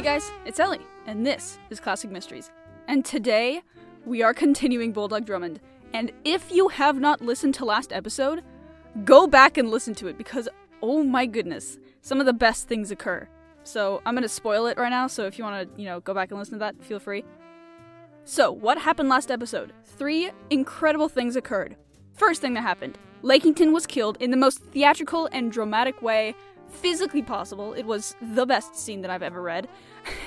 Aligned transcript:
Hey 0.00 0.06
guys, 0.06 0.32
it's 0.46 0.58
Ellie, 0.58 0.80
and 1.04 1.26
this 1.26 1.58
is 1.68 1.78
Classic 1.78 2.10
Mysteries. 2.10 2.50
And 2.88 3.04
today, 3.04 3.60
we 4.06 4.22
are 4.22 4.32
continuing 4.32 4.92
Bulldog 4.92 5.26
Drummond. 5.26 5.60
And 5.92 6.10
if 6.24 6.50
you 6.50 6.68
have 6.68 6.98
not 6.98 7.20
listened 7.20 7.52
to 7.56 7.66
last 7.66 7.92
episode, 7.92 8.42
go 9.04 9.26
back 9.26 9.58
and 9.58 9.70
listen 9.70 9.94
to 9.96 10.06
it 10.06 10.16
because, 10.16 10.48
oh 10.82 11.02
my 11.02 11.26
goodness, 11.26 11.78
some 12.00 12.18
of 12.18 12.24
the 12.24 12.32
best 12.32 12.66
things 12.66 12.90
occur. 12.90 13.28
So 13.62 14.00
I'm 14.06 14.14
gonna 14.14 14.26
spoil 14.26 14.68
it 14.68 14.78
right 14.78 14.88
now, 14.88 15.06
so 15.06 15.26
if 15.26 15.36
you 15.36 15.44
wanna, 15.44 15.66
you 15.76 15.84
know, 15.84 16.00
go 16.00 16.14
back 16.14 16.30
and 16.30 16.38
listen 16.38 16.54
to 16.54 16.60
that, 16.60 16.82
feel 16.82 16.98
free. 16.98 17.22
So, 18.24 18.50
what 18.50 18.78
happened 18.78 19.10
last 19.10 19.30
episode? 19.30 19.74
Three 19.84 20.30
incredible 20.48 21.10
things 21.10 21.36
occurred. 21.36 21.76
First 22.14 22.40
thing 22.40 22.54
that 22.54 22.62
happened 22.62 22.96
Lakington 23.20 23.74
was 23.74 23.86
killed 23.86 24.16
in 24.18 24.30
the 24.30 24.38
most 24.38 24.62
theatrical 24.62 25.28
and 25.30 25.52
dramatic 25.52 26.00
way 26.00 26.34
physically 26.70 27.22
possible. 27.22 27.72
It 27.72 27.84
was 27.84 28.14
the 28.20 28.46
best 28.46 28.76
scene 28.76 29.02
that 29.02 29.10
I've 29.10 29.22
ever 29.22 29.42
read. 29.42 29.68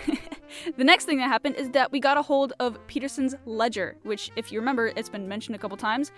the 0.77 0.83
next 0.83 1.05
thing 1.05 1.17
that 1.17 1.27
happened 1.27 1.55
is 1.55 1.69
that 1.71 1.91
we 1.91 1.99
got 1.99 2.17
a 2.17 2.21
hold 2.21 2.53
of 2.59 2.77
Peterson's 2.87 3.35
ledger, 3.45 3.95
which, 4.03 4.31
if 4.35 4.51
you 4.51 4.59
remember, 4.59 4.91
it's 4.95 5.09
been 5.09 5.27
mentioned 5.27 5.55
a 5.55 5.59
couple 5.59 5.77
times. 5.77 6.11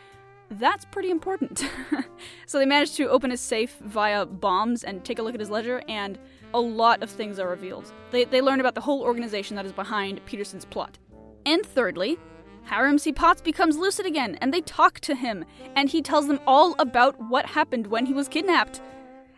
That's 0.51 0.85
pretty 0.85 1.09
important. 1.09 1.65
so 2.45 2.59
they 2.59 2.65
managed 2.65 2.95
to 2.97 3.09
open 3.09 3.31
his 3.31 3.41
safe 3.41 3.77
via 3.81 4.25
bombs 4.25 4.83
and 4.83 5.03
take 5.03 5.19
a 5.19 5.23
look 5.23 5.33
at 5.33 5.39
his 5.39 5.49
ledger, 5.49 5.81
and 5.87 6.19
a 6.53 6.59
lot 6.59 7.01
of 7.01 7.09
things 7.09 7.39
are 7.39 7.49
revealed. 7.49 7.91
They, 8.11 8.25
they 8.25 8.41
learn 8.41 8.59
about 8.59 8.75
the 8.75 8.81
whole 8.81 9.01
organization 9.01 9.55
that 9.55 9.65
is 9.65 9.73
behind 9.73 10.23
Peterson's 10.25 10.65
plot. 10.65 10.99
And 11.45 11.65
thirdly, 11.65 12.17
Hiram 12.65 12.97
C. 12.97 13.11
Potts 13.11 13.41
becomes 13.41 13.77
lucid 13.77 14.05
again, 14.05 14.37
and 14.41 14.53
they 14.53 14.61
talk 14.61 14.99
to 15.01 15.15
him, 15.15 15.45
and 15.75 15.89
he 15.89 16.01
tells 16.01 16.27
them 16.27 16.39
all 16.47 16.75
about 16.79 17.19
what 17.29 17.45
happened 17.45 17.87
when 17.87 18.05
he 18.05 18.13
was 18.13 18.27
kidnapped. 18.27 18.81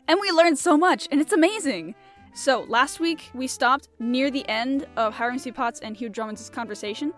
And 0.07 0.19
we 0.21 0.31
learned 0.31 0.57
so 0.57 0.77
much, 0.77 1.07
and 1.11 1.19
it's 1.19 1.33
amazing. 1.33 1.93
So, 2.33 2.61
last 2.69 2.99
week 2.99 3.29
we 3.33 3.45
stopped 3.47 3.89
near 3.99 4.31
the 4.31 4.47
end 4.47 4.87
of 4.95 5.13
Hiram 5.13 5.37
C. 5.37 5.51
Potts 5.51 5.81
and 5.81 5.97
Hugh 5.97 6.07
Drummond's 6.09 6.49
conversation, 6.49 7.13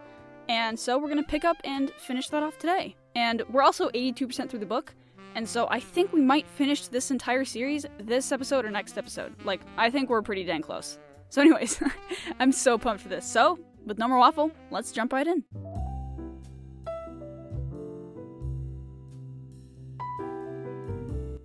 and 0.47 0.79
so 0.79 0.97
we're 0.97 1.09
gonna 1.09 1.21
pick 1.21 1.45
up 1.45 1.57
and 1.63 1.91
finish 1.99 2.29
that 2.29 2.41
off 2.41 2.57
today. 2.57 2.95
And 3.15 3.43
we're 3.51 3.61
also 3.61 3.89
82% 3.89 4.49
through 4.49 4.59
the 4.59 4.65
book, 4.65 4.95
and 5.35 5.47
so 5.47 5.67
I 5.69 5.79
think 5.79 6.13
we 6.13 6.21
might 6.21 6.47
finish 6.47 6.87
this 6.87 7.11
entire 7.11 7.45
series 7.45 7.85
this 7.99 8.31
episode 8.31 8.65
or 8.65 8.71
next 8.71 8.97
episode. 8.97 9.35
Like, 9.43 9.61
I 9.77 9.91
think 9.91 10.09
we're 10.09 10.23
pretty 10.23 10.43
dang 10.43 10.61
close. 10.63 10.97
So, 11.29 11.41
anyways, 11.41 11.79
I'm 12.39 12.51
so 12.51 12.79
pumped 12.79 13.03
for 13.03 13.09
this. 13.09 13.25
So, 13.25 13.59
with 13.85 13.99
no 13.99 14.07
more 14.07 14.17
waffle, 14.17 14.51
let's 14.71 14.91
jump 14.91 15.13
right 15.13 15.27
in. 15.27 15.43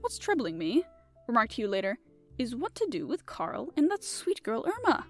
What's 0.01 0.19
troubling 0.19 0.57
me, 0.59 0.85
remarked 1.27 1.55
Hugh 1.55 1.69
later, 1.69 1.99
is 2.39 2.57
what 2.57 2.75
to 2.75 2.87
do 2.89 3.07
with 3.07 3.27
Carl 3.27 3.73
and 3.77 3.91
that 3.91 4.05
sweet 4.05 4.43
girl 4.43 4.67
Irma. 4.67 5.07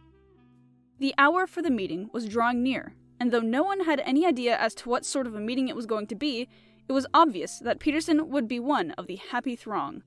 The 0.98 1.14
hour 1.18 1.46
for 1.46 1.62
the 1.62 1.70
meeting 1.70 2.10
was 2.12 2.28
drawing 2.28 2.62
near, 2.62 2.94
and 3.18 3.32
though 3.32 3.40
no 3.40 3.62
one 3.62 3.80
had 3.80 4.00
any 4.00 4.26
idea 4.26 4.56
as 4.56 4.74
to 4.76 4.88
what 4.88 5.04
sort 5.04 5.26
of 5.26 5.34
a 5.34 5.40
meeting 5.40 5.68
it 5.68 5.76
was 5.76 5.86
going 5.86 6.06
to 6.08 6.14
be, 6.14 6.48
it 6.88 6.92
was 6.92 7.06
obvious 7.14 7.58
that 7.58 7.80
Peterson 7.80 8.28
would 8.30 8.46
be 8.46 8.60
one 8.60 8.92
of 8.92 9.06
the 9.06 9.16
happy 9.16 9.56
throng. 9.56 10.02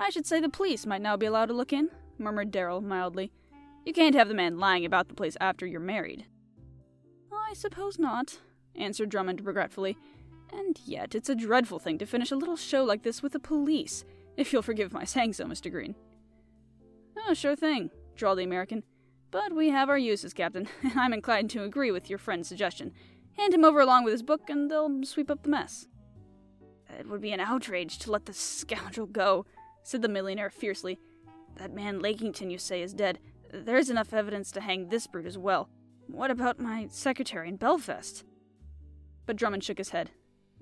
I 0.00 0.10
should 0.10 0.26
say 0.26 0.40
the 0.40 0.48
police 0.48 0.86
might 0.86 1.02
now 1.02 1.16
be 1.16 1.26
allowed 1.26 1.46
to 1.46 1.54
look 1.54 1.72
in, 1.72 1.90
murmured 2.18 2.50
Darrell 2.50 2.80
mildly. 2.80 3.32
You 3.84 3.92
can't 3.92 4.14
have 4.14 4.28
the 4.28 4.34
man 4.34 4.58
lying 4.58 4.84
about 4.84 5.08
the 5.08 5.14
place 5.14 5.36
after 5.40 5.66
you're 5.66 5.80
married. 5.80 6.26
I 7.32 7.54
suppose 7.54 7.98
not, 7.98 8.40
answered 8.74 9.08
Drummond 9.08 9.46
regretfully. 9.46 9.96
And 10.52 10.78
yet, 10.84 11.14
it's 11.14 11.28
a 11.28 11.34
dreadful 11.34 11.78
thing 11.78 11.98
to 11.98 12.06
finish 12.06 12.30
a 12.30 12.36
little 12.36 12.56
show 12.56 12.84
like 12.84 13.02
this 13.02 13.22
with 13.22 13.32
the 13.32 13.40
police, 13.40 14.04
if 14.38 14.52
you'll 14.52 14.62
forgive 14.62 14.92
my 14.92 15.04
saying 15.04 15.34
so, 15.34 15.44
Mr. 15.44 15.70
Green. 15.70 15.94
Oh, 17.26 17.34
sure 17.34 17.56
thing, 17.56 17.90
drawled 18.14 18.38
the 18.38 18.44
American. 18.44 18.84
But 19.30 19.52
we 19.52 19.68
have 19.68 19.90
our 19.90 19.98
uses, 19.98 20.32
Captain, 20.32 20.68
and 20.82 20.98
I'm 20.98 21.12
inclined 21.12 21.50
to 21.50 21.64
agree 21.64 21.90
with 21.90 22.08
your 22.08 22.18
friend's 22.18 22.48
suggestion. 22.48 22.92
Hand 23.36 23.52
him 23.52 23.64
over 23.64 23.80
along 23.80 24.04
with 24.04 24.12
his 24.12 24.22
book, 24.22 24.48
and 24.48 24.70
they'll 24.70 25.04
sweep 25.04 25.30
up 25.30 25.42
the 25.42 25.50
mess. 25.50 25.86
It 26.98 27.08
would 27.08 27.20
be 27.20 27.32
an 27.32 27.40
outrage 27.40 27.98
to 27.98 28.10
let 28.10 28.24
the 28.24 28.32
scoundrel 28.32 29.06
go, 29.06 29.44
said 29.82 30.02
the 30.02 30.08
millionaire 30.08 30.50
fiercely. 30.50 30.98
That 31.56 31.74
man 31.74 32.00
Lakington, 32.00 32.50
you 32.50 32.58
say, 32.58 32.80
is 32.82 32.94
dead. 32.94 33.18
There's 33.52 33.90
enough 33.90 34.14
evidence 34.14 34.50
to 34.52 34.60
hang 34.60 34.88
this 34.88 35.06
brute 35.06 35.26
as 35.26 35.36
well. 35.36 35.68
What 36.06 36.30
about 36.30 36.60
my 36.60 36.86
secretary 36.90 37.48
in 37.48 37.56
Belfast? 37.56 38.24
But 39.26 39.36
Drummond 39.36 39.64
shook 39.64 39.78
his 39.78 39.90
head. 39.90 40.10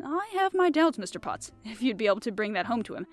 I 0.04 0.28
have 0.34 0.54
my 0.54 0.70
doubts, 0.70 0.98
Mr. 0.98 1.20
Potts, 1.20 1.52
if 1.64 1.82
you'd 1.82 1.96
be 1.96 2.06
able 2.06 2.20
to 2.20 2.32
bring 2.32 2.52
that 2.54 2.66
home 2.66 2.82
to 2.84 2.94
him. 2.94 3.06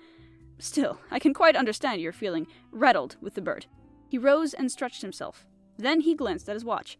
Still, 0.58 1.00
I 1.10 1.18
can 1.18 1.34
quite 1.34 1.56
understand 1.56 2.00
your 2.00 2.12
feeling 2.12 2.46
rattled 2.70 3.16
with 3.20 3.34
the 3.34 3.42
bird. 3.42 3.66
He 4.08 4.18
rose 4.18 4.54
and 4.54 4.70
stretched 4.70 5.02
himself. 5.02 5.46
Then 5.76 6.00
he 6.00 6.14
glanced 6.14 6.48
at 6.48 6.54
his 6.54 6.64
watch. 6.64 6.98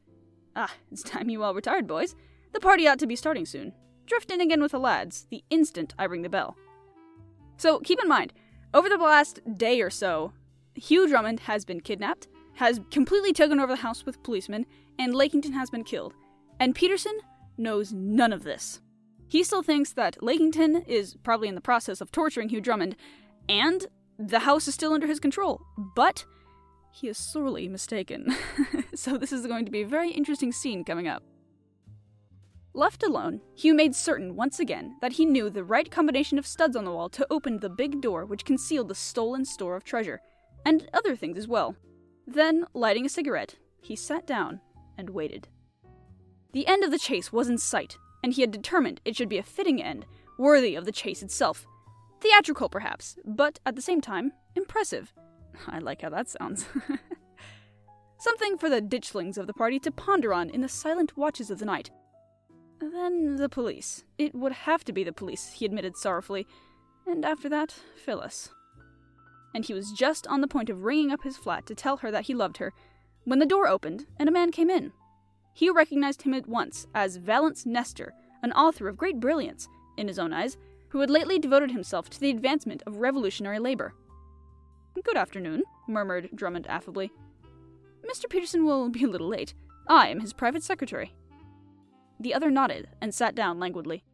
Ah, 0.56 0.72
it's 0.90 1.02
time 1.02 1.30
you 1.30 1.42
all 1.42 1.54
retired, 1.54 1.86
boys. 1.86 2.14
The 2.52 2.60
party 2.60 2.86
ought 2.86 2.98
to 3.00 3.06
be 3.06 3.16
starting 3.16 3.46
soon. 3.46 3.72
Drift 4.06 4.30
in 4.30 4.40
again 4.40 4.62
with 4.62 4.72
the 4.72 4.78
lads 4.78 5.26
the 5.30 5.44
instant 5.50 5.94
I 5.98 6.04
ring 6.04 6.22
the 6.22 6.28
bell. 6.28 6.56
So 7.56 7.78
keep 7.80 8.00
in 8.02 8.08
mind, 8.08 8.32
over 8.72 8.88
the 8.88 8.96
last 8.98 9.40
day 9.56 9.80
or 9.80 9.90
so, 9.90 10.32
Hugh 10.74 11.08
Drummond 11.08 11.40
has 11.40 11.64
been 11.64 11.80
kidnapped, 11.80 12.26
has 12.54 12.80
completely 12.90 13.32
taken 13.32 13.60
over 13.60 13.72
the 13.72 13.82
house 13.82 14.04
with 14.04 14.22
policemen, 14.22 14.66
and 14.98 15.14
Lakington 15.14 15.52
has 15.52 15.70
been 15.70 15.84
killed. 15.84 16.14
And 16.58 16.74
Peterson 16.74 17.16
knows 17.56 17.92
none 17.92 18.32
of 18.32 18.42
this. 18.42 18.80
He 19.28 19.42
still 19.42 19.62
thinks 19.62 19.92
that 19.92 20.22
Lakington 20.22 20.82
is 20.86 21.16
probably 21.22 21.48
in 21.48 21.54
the 21.54 21.60
process 21.60 22.00
of 22.00 22.12
torturing 22.12 22.48
Hugh 22.48 22.60
Drummond, 22.60 22.96
and 23.48 23.86
the 24.18 24.40
house 24.40 24.68
is 24.68 24.74
still 24.74 24.92
under 24.92 25.06
his 25.06 25.20
control. 25.20 25.60
But 25.76 26.24
he 26.92 27.08
is 27.08 27.18
sorely 27.18 27.68
mistaken. 27.68 28.34
so 28.94 29.18
this 29.18 29.32
is 29.32 29.46
going 29.46 29.64
to 29.64 29.72
be 29.72 29.82
a 29.82 29.86
very 29.86 30.10
interesting 30.10 30.52
scene 30.52 30.84
coming 30.84 31.08
up. 31.08 31.22
Left 32.76 33.04
alone, 33.04 33.40
Hugh 33.54 33.74
made 33.74 33.94
certain 33.94 34.34
once 34.34 34.58
again 34.58 34.96
that 35.00 35.12
he 35.12 35.24
knew 35.24 35.48
the 35.48 35.62
right 35.62 35.90
combination 35.90 36.38
of 36.38 36.46
studs 36.46 36.74
on 36.74 36.84
the 36.84 36.90
wall 36.90 37.08
to 37.10 37.26
open 37.30 37.58
the 37.58 37.68
big 37.68 38.00
door 38.00 38.24
which 38.24 38.44
concealed 38.44 38.88
the 38.88 38.94
stolen 38.94 39.44
store 39.44 39.76
of 39.76 39.84
treasure, 39.84 40.20
and 40.64 40.88
other 40.92 41.14
things 41.14 41.38
as 41.38 41.46
well. 41.46 41.76
Then, 42.26 42.64
lighting 42.74 43.06
a 43.06 43.08
cigarette, 43.08 43.56
he 43.80 43.94
sat 43.94 44.26
down 44.26 44.60
and 44.98 45.10
waited. 45.10 45.46
The 46.52 46.66
end 46.66 46.82
of 46.82 46.90
the 46.90 46.98
chase 46.98 47.32
was 47.32 47.48
in 47.48 47.58
sight, 47.58 47.96
and 48.22 48.32
he 48.32 48.40
had 48.40 48.50
determined 48.50 49.00
it 49.04 49.14
should 49.14 49.28
be 49.28 49.38
a 49.38 49.42
fitting 49.42 49.82
end, 49.82 50.06
worthy 50.38 50.74
of 50.74 50.84
the 50.84 50.92
chase 50.92 51.22
itself. 51.22 51.66
Theatrical, 52.24 52.70
perhaps, 52.70 53.18
but 53.22 53.60
at 53.66 53.76
the 53.76 53.82
same 53.82 54.00
time, 54.00 54.32
impressive. 54.56 55.12
I 55.68 55.78
like 55.78 56.00
how 56.00 56.08
that 56.08 56.30
sounds. 56.30 56.64
Something 58.18 58.56
for 58.56 58.70
the 58.70 58.80
ditchlings 58.80 59.36
of 59.36 59.46
the 59.46 59.52
party 59.52 59.78
to 59.80 59.92
ponder 59.92 60.32
on 60.32 60.48
in 60.48 60.62
the 60.62 60.68
silent 60.68 61.18
watches 61.18 61.50
of 61.50 61.58
the 61.58 61.66
night. 61.66 61.90
Then 62.80 63.36
the 63.36 63.50
police. 63.50 64.04
It 64.16 64.34
would 64.34 64.52
have 64.52 64.84
to 64.84 64.92
be 64.92 65.04
the 65.04 65.12
police, 65.12 65.52
he 65.52 65.66
admitted 65.66 65.98
sorrowfully. 65.98 66.46
And 67.06 67.26
after 67.26 67.50
that, 67.50 67.76
Phyllis. 68.02 68.48
And 69.54 69.66
he 69.66 69.74
was 69.74 69.92
just 69.92 70.26
on 70.26 70.40
the 70.40 70.48
point 70.48 70.70
of 70.70 70.82
ringing 70.82 71.12
up 71.12 71.24
his 71.24 71.36
flat 71.36 71.66
to 71.66 71.74
tell 71.74 71.98
her 71.98 72.10
that 72.10 72.24
he 72.24 72.34
loved 72.34 72.56
her 72.56 72.72
when 73.24 73.38
the 73.38 73.46
door 73.46 73.68
opened 73.68 74.06
and 74.18 74.30
a 74.30 74.32
man 74.32 74.50
came 74.50 74.70
in. 74.70 74.92
He 75.52 75.68
recognized 75.68 76.22
him 76.22 76.32
at 76.32 76.48
once 76.48 76.86
as 76.94 77.16
Vallance 77.16 77.66
Nestor, 77.66 78.14
an 78.42 78.52
author 78.52 78.88
of 78.88 78.96
great 78.96 79.20
brilliance, 79.20 79.68
in 79.98 80.08
his 80.08 80.18
own 80.18 80.32
eyes, 80.32 80.56
who 80.94 81.00
had 81.00 81.10
lately 81.10 81.40
devoted 81.40 81.72
himself 81.72 82.08
to 82.08 82.20
the 82.20 82.30
advancement 82.30 82.80
of 82.86 82.98
revolutionary 82.98 83.58
labor. 83.58 83.92
Good 85.02 85.16
afternoon, 85.16 85.64
murmured 85.88 86.30
Drummond 86.32 86.68
affably. 86.68 87.10
Mr. 88.08 88.30
Peterson 88.30 88.64
will 88.64 88.88
be 88.90 89.02
a 89.02 89.08
little 89.08 89.26
late. 89.26 89.54
I 89.88 90.06
am 90.06 90.20
his 90.20 90.32
private 90.32 90.62
secretary. 90.62 91.12
The 92.20 92.32
other 92.32 92.48
nodded 92.48 92.90
and 93.00 93.12
sat 93.12 93.34
down 93.34 93.58
languidly. 93.58 94.04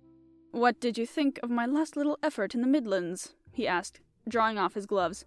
What 0.53 0.81
did 0.81 0.97
you 0.97 1.05
think 1.05 1.39
of 1.43 1.51
my 1.51 1.67
last 1.67 1.97
little 1.99 2.19
effort 2.23 2.55
in 2.55 2.63
the 2.63 2.67
Midlands? 2.67 3.35
he 3.53 3.69
asked, 3.69 4.01
drawing 4.27 4.57
off 4.59 4.73
his 4.73 4.87
gloves. 4.87 5.27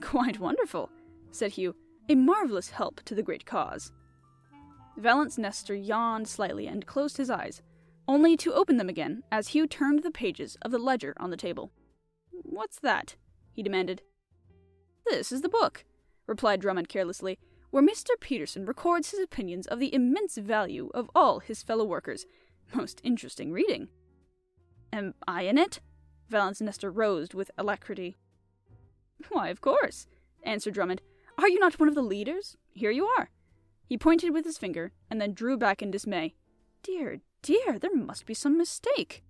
Quite 0.00 0.40
wonderful, 0.40 0.90
said 1.30 1.52
Hugh. 1.52 1.76
A 2.08 2.16
marvelous 2.16 2.70
help 2.70 3.04
to 3.04 3.14
the 3.14 3.22
great 3.22 3.46
cause. 3.46 3.92
Vallance 4.96 5.38
Nestor 5.38 5.76
yawned 5.76 6.26
slightly 6.26 6.66
and 6.66 6.86
closed 6.86 7.18
his 7.18 7.30
eyes, 7.30 7.62
only 8.10 8.36
to 8.36 8.52
open 8.52 8.76
them 8.76 8.88
again 8.88 9.22
as 9.30 9.48
Hugh 9.48 9.68
turned 9.68 10.02
the 10.02 10.10
pages 10.10 10.56
of 10.62 10.72
the 10.72 10.80
ledger 10.80 11.14
on 11.18 11.30
the 11.30 11.36
table. 11.36 11.70
What's 12.32 12.80
that? 12.80 13.14
he 13.52 13.62
demanded. 13.62 14.02
This 15.06 15.30
is 15.30 15.42
the 15.42 15.48
book, 15.48 15.84
replied 16.26 16.60
Drummond 16.60 16.88
carelessly, 16.88 17.38
where 17.70 17.84
Mr. 17.84 18.08
Peterson 18.18 18.66
records 18.66 19.12
his 19.12 19.20
opinions 19.20 19.68
of 19.68 19.78
the 19.78 19.94
immense 19.94 20.36
value 20.38 20.90
of 20.92 21.08
all 21.14 21.38
his 21.38 21.62
fellow 21.62 21.84
workers. 21.84 22.26
Most 22.74 23.00
interesting 23.04 23.52
reading. 23.52 23.86
Am 24.92 25.14
I 25.28 25.42
in 25.42 25.56
it? 25.56 25.78
Vallance 26.28 26.60
Nestor 26.60 26.90
rose 26.90 27.28
with 27.32 27.52
alacrity. 27.56 28.16
Why, 29.28 29.50
of 29.50 29.60
course, 29.60 30.08
answered 30.42 30.74
Drummond. 30.74 31.00
Are 31.38 31.48
you 31.48 31.60
not 31.60 31.78
one 31.78 31.88
of 31.88 31.94
the 31.94 32.02
leaders? 32.02 32.56
Here 32.72 32.90
you 32.90 33.06
are. 33.06 33.30
He 33.86 33.96
pointed 33.96 34.32
with 34.32 34.44
his 34.44 34.58
finger 34.58 34.90
and 35.08 35.20
then 35.20 35.32
drew 35.32 35.56
back 35.56 35.80
in 35.80 35.92
dismay. 35.92 36.34
Dear, 36.82 37.20
dear, 37.42 37.78
there 37.78 37.94
must 37.94 38.26
be 38.26 38.34
some 38.34 38.56
mistake. 38.56 39.22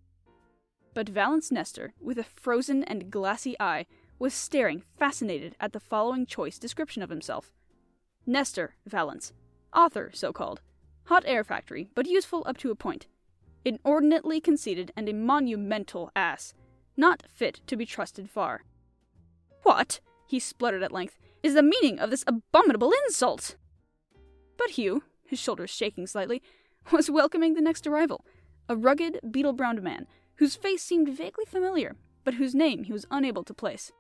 But 0.95 1.09
Vallance 1.09 1.51
Nestor, 1.51 1.95
with 2.01 2.19
a 2.19 2.25
frozen 2.25 2.83
and 2.85 3.11
glassy 3.11 3.57
eye, 3.61 3.87
was 4.19 4.35
staring 4.35 4.83
fascinated 4.99 5.57
at 5.61 5.73
the 5.73 5.81
following 5.81 6.27
choice 6.27 6.59
description 6.59 7.03
of 7.03 7.11
himself. 7.11 7.53
Nestor 8.27 8.75
Vallance, 8.87 9.33
author, 9.75 10.11
so 10.12 10.33
called. 10.33 10.61
Hot 11.05 11.25
air 11.27 11.43
factory, 11.43 11.91
but 11.95 12.07
useful 12.07 12.43
up 12.47 12.57
to 12.59 12.71
a 12.71 12.75
point. 12.75 13.07
Inordinately 13.65 14.41
conceited 14.41 14.93
and 14.97 15.09
a 15.09 15.15
monumental 15.15 16.11
ass, 16.15 16.55
not 16.97 17.23
fit 17.29 17.61
to 17.67 17.77
be 17.77 17.87
trusted 17.87 18.29
far. 18.29 18.63
What, 19.63 20.01
he 20.27 20.39
spluttered 20.39 20.83
at 20.83 20.93
length, 20.93 21.19
is 21.43 21.55
the 21.55 21.63
meaning 21.63 21.99
of 21.99 22.11
this 22.11 22.25
abominable 22.27 22.93
insult? 23.06 23.56
But 24.59 24.71
Hugh, 24.71 25.03
his 25.25 25.39
shoulders 25.39 25.71
shaking 25.71 26.06
slightly, 26.06 26.43
was 26.93 27.11
welcoming 27.11 27.55
the 27.55 27.61
next 27.61 27.87
arrival, 27.87 28.25
a 28.69 28.77
rugged, 28.77 29.21
beetle 29.31 29.53
browned 29.53 29.82
man, 29.82 30.06
whose 30.37 30.56
face 30.56 30.82
seemed 30.82 31.09
vaguely 31.09 31.44
familiar, 31.44 31.97
but 32.25 32.35
whose 32.35 32.55
name 32.55 32.85
he 32.85 32.93
was 32.93 33.06
unable 33.11 33.44
to 33.44 33.55
place. 33.55 33.93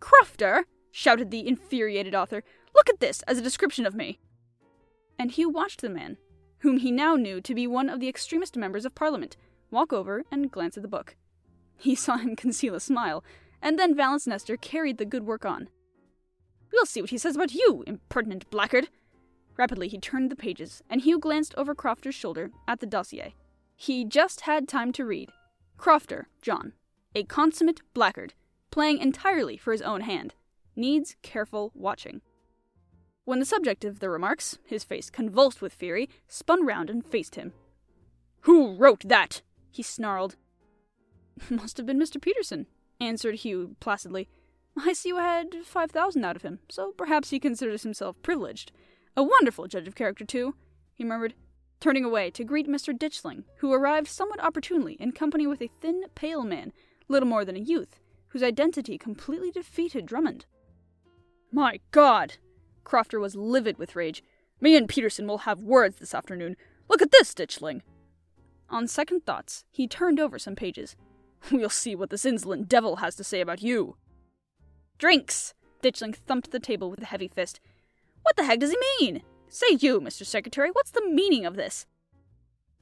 Crofter! 0.00 0.64
shouted 0.90 1.30
the 1.30 1.46
infuriated 1.46 2.14
author. 2.14 2.42
Look 2.74 2.88
at 2.88 3.00
this 3.00 3.22
as 3.22 3.38
a 3.38 3.42
description 3.42 3.86
of 3.86 3.94
me! 3.94 4.18
And 5.18 5.30
Hugh 5.30 5.50
watched 5.50 5.80
the 5.82 5.88
man, 5.88 6.16
whom 6.60 6.78
he 6.78 6.90
now 6.90 7.16
knew 7.16 7.40
to 7.40 7.54
be 7.54 7.66
one 7.66 7.88
of 7.88 8.00
the 8.00 8.08
extremest 8.08 8.56
members 8.56 8.84
of 8.84 8.94
Parliament, 8.94 9.36
walk 9.70 9.92
over 9.92 10.24
and 10.30 10.50
glance 10.50 10.76
at 10.76 10.82
the 10.82 10.88
book. 10.88 11.16
He 11.76 11.94
saw 11.94 12.16
him 12.16 12.36
conceal 12.36 12.74
a 12.74 12.80
smile, 12.80 13.24
and 13.62 13.78
then 13.78 13.94
Valence 13.94 14.26
Nestor 14.26 14.56
carried 14.56 14.98
the 14.98 15.04
good 15.04 15.24
work 15.24 15.44
on. 15.44 15.68
We'll 16.72 16.86
see 16.86 17.00
what 17.00 17.10
he 17.10 17.18
says 17.18 17.36
about 17.36 17.54
you, 17.54 17.84
impertinent 17.86 18.50
blackguard! 18.50 18.88
Rapidly 19.56 19.88
he 19.88 19.98
turned 19.98 20.30
the 20.30 20.36
pages, 20.36 20.82
and 20.90 21.00
Hugh 21.00 21.18
glanced 21.18 21.54
over 21.56 21.74
Crofter's 21.74 22.14
shoulder 22.14 22.50
at 22.68 22.80
the 22.80 22.86
dossier. 22.86 23.34
He 23.74 24.04
just 24.04 24.42
had 24.42 24.68
time 24.68 24.92
to 24.92 25.04
read. 25.04 25.30
Crofter, 25.78 26.26
John, 26.42 26.72
a 27.14 27.24
consummate 27.24 27.80
blackguard, 27.94 28.34
playing 28.70 28.98
entirely 28.98 29.56
for 29.56 29.72
his 29.72 29.82
own 29.82 30.02
hand, 30.02 30.34
needs 30.74 31.16
careful 31.22 31.72
watching. 31.74 32.20
When 33.24 33.40
the 33.40 33.44
subject 33.44 33.84
of 33.84 33.98
the 33.98 34.10
remarks, 34.10 34.58
his 34.64 34.84
face 34.84 35.10
convulsed 35.10 35.60
with 35.60 35.74
fury, 35.74 36.08
spun 36.28 36.64
round 36.64 36.90
and 36.90 37.04
faced 37.04 37.34
him. 37.34 37.52
Who 38.42 38.76
wrote 38.76 39.02
that? 39.08 39.42
he 39.70 39.82
snarled. 39.82 40.36
Must 41.50 41.76
have 41.76 41.86
been 41.86 41.98
Mr. 41.98 42.20
Peterson, 42.20 42.66
answered 43.00 43.36
Hugh 43.36 43.76
placidly. 43.80 44.28
I 44.78 44.92
see 44.92 45.08
you 45.08 45.16
had 45.16 45.64
five 45.64 45.90
thousand 45.90 46.24
out 46.24 46.36
of 46.36 46.42
him, 46.42 46.60
so 46.68 46.92
perhaps 46.92 47.30
he 47.30 47.40
considers 47.40 47.82
himself 47.82 48.16
privileged. 48.22 48.72
A 49.16 49.22
wonderful 49.22 49.66
judge 49.66 49.88
of 49.88 49.94
character, 49.94 50.24
too, 50.24 50.54
he 50.94 51.04
murmured, 51.04 51.34
turning 51.80 52.04
away 52.04 52.30
to 52.30 52.44
greet 52.44 52.68
Mr. 52.68 52.96
Ditchling, 52.96 53.44
who 53.58 53.72
arrived 53.72 54.08
somewhat 54.08 54.42
opportunely 54.42 54.94
in 54.94 55.12
company 55.12 55.46
with 55.46 55.62
a 55.62 55.70
thin, 55.80 56.04
pale 56.14 56.44
man, 56.44 56.72
little 57.08 57.28
more 57.28 57.44
than 57.44 57.56
a 57.56 57.60
youth, 57.60 58.00
whose 58.28 58.42
identity 58.42 58.98
completely 58.98 59.50
defeated 59.50 60.06
Drummond. 60.06 60.44
My 61.50 61.80
God! 61.90 62.34
Crofter 62.84 63.20
was 63.20 63.36
livid 63.36 63.78
with 63.78 63.96
rage. 63.96 64.22
Me 64.60 64.76
and 64.76 64.88
Peterson 64.88 65.26
will 65.26 65.38
have 65.38 65.60
words 65.60 65.96
this 65.96 66.14
afternoon. 66.14 66.56
Look 66.88 67.00
at 67.00 67.10
this, 67.10 67.34
Ditchling! 67.34 67.80
On 68.68 68.86
second 68.86 69.24
thoughts, 69.24 69.64
he 69.70 69.86
turned 69.86 70.20
over 70.20 70.38
some 70.38 70.56
pages. 70.56 70.96
We'll 71.50 71.70
see 71.70 71.94
what 71.94 72.10
this 72.10 72.26
insolent 72.26 72.68
devil 72.68 72.96
has 72.96 73.14
to 73.16 73.24
say 73.24 73.40
about 73.40 73.62
you. 73.62 73.96
Drinks! 74.98 75.54
Ditchling 75.82 76.16
thumped 76.16 76.50
the 76.50 76.58
table 76.58 76.90
with 76.90 77.00
a 77.02 77.06
heavy 77.06 77.28
fist. 77.28 77.60
What 78.26 78.34
the 78.34 78.42
heck 78.42 78.58
does 78.58 78.72
he 78.72 79.04
mean? 79.06 79.22
Say 79.48 79.78
you, 79.78 80.00
Mr. 80.00 80.26
Secretary, 80.26 80.70
what's 80.72 80.90
the 80.90 81.08
meaning 81.08 81.46
of 81.46 81.54
this? 81.54 81.86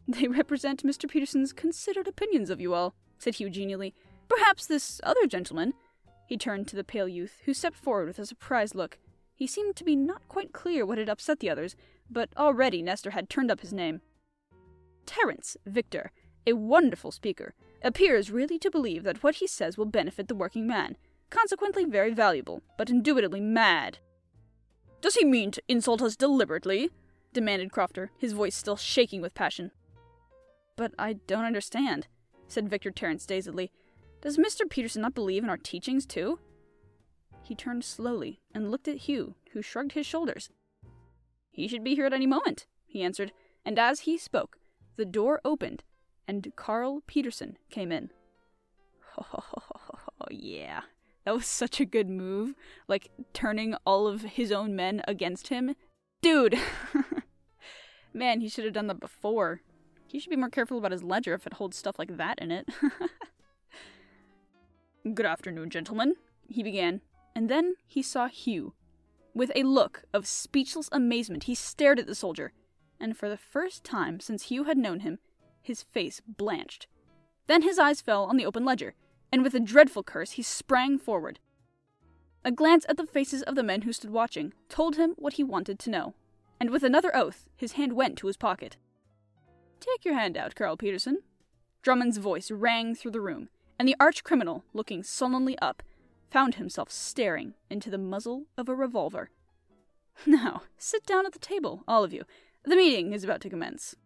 They 0.08 0.26
represent 0.41 0.82
Mr. 0.82 1.06
Peterson's 1.06 1.52
considered 1.52 2.08
opinions 2.08 2.49
of 2.49 2.62
you 2.62 2.73
all, 2.73 2.94
said 3.19 3.35
Hugh 3.35 3.50
genially. 3.50 3.93
Perhaps 4.26 4.67
this 4.67 5.02
other 5.05 5.26
gentleman. 5.26 5.75
He 6.26 6.38
turned 6.38 6.67
to 6.69 6.76
the 6.76 6.82
pale 6.82 7.06
youth, 7.06 7.43
who 7.44 7.52
stepped 7.52 7.76
forward 7.76 8.06
with 8.06 8.19
a 8.19 8.25
surprised 8.25 8.75
look. 8.75 8.96
He 9.35 9.46
seemed 9.46 9.76
to 9.76 9.85
be 9.85 9.94
not 9.94 10.26
quite 10.29 10.55
clear 10.55 10.87
what 10.87 10.96
had 10.96 11.11
upset 11.11 11.41
the 11.41 11.50
others, 11.50 11.76
but 12.11 12.31
already 12.38 12.81
Nestor 12.81 13.11
had 13.11 13.29
turned 13.29 13.50
up 13.50 13.61
his 13.61 13.75
name. 13.75 14.00
Terence 15.05 15.58
Victor, 15.67 16.11
a 16.46 16.55
wonderful 16.55 17.12
speaker, 17.12 17.52
appears 17.82 18.31
really 18.31 18.58
to 18.61 18.70
believe 18.70 19.02
that 19.02 19.23
what 19.23 19.35
he 19.35 19.46
says 19.46 19.76
will 19.76 19.85
benefit 19.85 20.29
the 20.29 20.35
working 20.35 20.67
man, 20.67 20.96
consequently 21.29 21.85
very 21.85 22.14
valuable, 22.14 22.62
but 22.79 22.88
indubitably 22.88 23.43
mad. 23.43 23.99
Does 25.05 25.17
he 25.17 25.25
mean 25.27 25.51
to 25.51 25.62
insult 25.69 26.01
us 26.01 26.17
deliberately? 26.17 26.89
demanded 27.35 27.71
Crofter, 27.71 28.09
his 28.17 28.33
voice 28.33 28.55
still 28.55 28.79
shaking 28.79 29.21
with 29.21 29.35
passion. 29.35 29.71
But 30.77 30.93
I 30.99 31.17
don't 31.27 31.45
understand, 31.45 32.06
said 32.49 32.71
Victor 32.71 32.91
Terence 32.91 33.27
dazedly. 33.27 33.71
Does 34.23 34.39
Mr. 34.39 34.67
Peterson 34.67 35.03
not 35.03 35.15
believe 35.15 35.45
in 35.45 35.51
our 35.51 35.59
teachings, 35.59 36.06
too? 36.06 36.39
He 37.43 37.55
turned 37.55 37.85
slowly 37.85 38.41
and 38.55 38.71
looked 38.71 38.89
at 38.89 38.97
Hugh, 38.97 39.35
who 39.53 39.61
shrugged 39.61 39.93
his 39.93 40.06
shoulders. 40.06 40.49
He 41.51 41.69
should 41.69 41.85
be 41.85 41.95
here 41.95 42.06
at 42.06 42.15
any 42.15 42.27
moment, 42.27 42.65
he 42.87 43.03
answered, 43.03 43.33
and 43.62 43.79
as 43.79 44.01
he 44.01 44.17
spoke, 44.17 44.56
the 44.97 45.05
door 45.05 45.39
opened 45.45 45.85
and 46.27 46.51
Carl 46.56 47.03
Peterson 47.06 47.59
came 47.69 47.93
in. 47.93 48.09
Oh, 50.21 50.29
yeah. 50.31 50.81
That 51.25 51.35
was 51.35 51.47
such 51.47 51.81
a 51.81 51.85
good 51.85 52.09
move. 52.09 52.55
Like, 52.87 53.11
turning 53.32 53.75
all 53.87 54.06
of 54.06 54.23
his 54.23 54.53
own 54.53 54.76
men 54.76 55.03
against 55.09 55.49
him. 55.49 55.75
Dude! 56.23 56.59
Man, 58.15 58.41
he 58.41 58.49
should 58.49 58.65
have 58.65 58.75
done 58.75 58.87
that 58.87 59.00
before. 59.00 59.62
He 60.06 60.21
should 60.21 60.31
be 60.31 60.37
more 60.37 60.50
careful 60.50 60.79
about 60.79 60.93
his 60.93 61.03
ledger 61.03 61.35
if 61.35 61.47
it 61.47 61.55
holds 61.55 61.76
stuff 61.76 61.99
like 61.99 62.17
that 62.17 62.38
in 62.38 62.50
it. 62.50 62.69
Good 65.15 65.26
afternoon, 65.26 65.71
gentlemen, 65.71 66.15
he 66.49 66.62
began, 66.62 67.00
and 67.35 67.50
then 67.50 67.75
he 67.87 68.03
saw 68.03 68.29
Hugh. 68.29 68.75
With 69.35 69.50
a 69.55 69.65
look 69.65 70.05
of 70.15 70.27
speechless 70.27 70.88
amazement, 70.93 71.44
he 71.44 71.55
stared 71.55 71.99
at 71.99 72.06
the 72.06 72.15
soldier, 72.15 72.53
and 73.00 73.17
for 73.17 73.29
the 73.29 73.37
first 73.37 73.85
time 73.85 74.20
since 74.20 74.44
Hugh 74.44 74.65
had 74.65 74.79
known 74.79 75.00
him, 75.00 75.19
his 75.61 75.82
face 75.82 76.23
blanched. 76.27 76.87
Then 77.49 77.62
his 77.62 77.79
eyes 77.79 78.00
fell 78.00 78.25
on 78.25 78.37
the 78.37 78.47
open 78.47 78.65
ledger, 78.65 78.94
and 79.35 79.43
with 79.43 79.53
a 79.53 79.59
dreadful 79.59 80.05
curse, 80.05 80.31
he 80.31 80.43
sprang 80.45 80.97
forward. 80.97 81.41
A 82.45 82.53
glance 82.53 82.87
at 82.89 82.97
the 82.97 83.05
faces 83.05 83.43
of 83.43 83.57
the 83.57 83.65
men 83.65 83.83
who 83.83 83.93
stood 83.93 84.11
watching 84.11 84.55
told 84.69 84.95
him 84.95 85.15
what 85.17 85.33
he 85.33 85.43
wanted 85.43 85.81
to 85.81 85.91
know, 85.91 86.15
and 86.61 86.71
with 86.71 86.85
another 86.85 87.11
oath, 87.17 87.49
his 87.57 87.73
hand 87.73 87.95
went 87.95 88.17
to 88.19 88.29
his 88.29 88.37
pocket. 88.37 88.77
Take 89.81 90.05
your 90.05 90.15
hand 90.15 90.37
out, 90.37 90.55
Carl 90.55 90.77
Peterson. 90.77 91.19
Drummond's 91.83 92.19
voice 92.19 92.53
rang 92.53 92.95
through 92.95 93.11
the 93.11 93.21
room, 93.21 93.49
and 93.77 93.89
the 93.89 93.97
arch 93.99 94.23
criminal, 94.23 94.63
looking 94.73 95.03
sullenly 95.03 95.59
up, 95.59 95.83
found 96.31 96.55
himself 96.55 96.93
staring 96.93 97.55
into 97.69 97.91
the 97.91 97.99
muzzle 97.99 98.45
of 98.57 98.69
a 98.69 98.75
revolver. 98.77 99.31
Now, 100.27 100.63
sit 100.79 101.05
down 101.06 101.27
at 101.27 101.32
the 101.32 101.41
table, 101.41 101.82
all 101.89 102.05
of 102.05 102.13
you. 102.13 102.23
The 102.65 102.77
meeting 102.77 103.13
is 103.13 103.25
about 103.25 103.41
to 103.41 103.51
commence. 103.51 103.97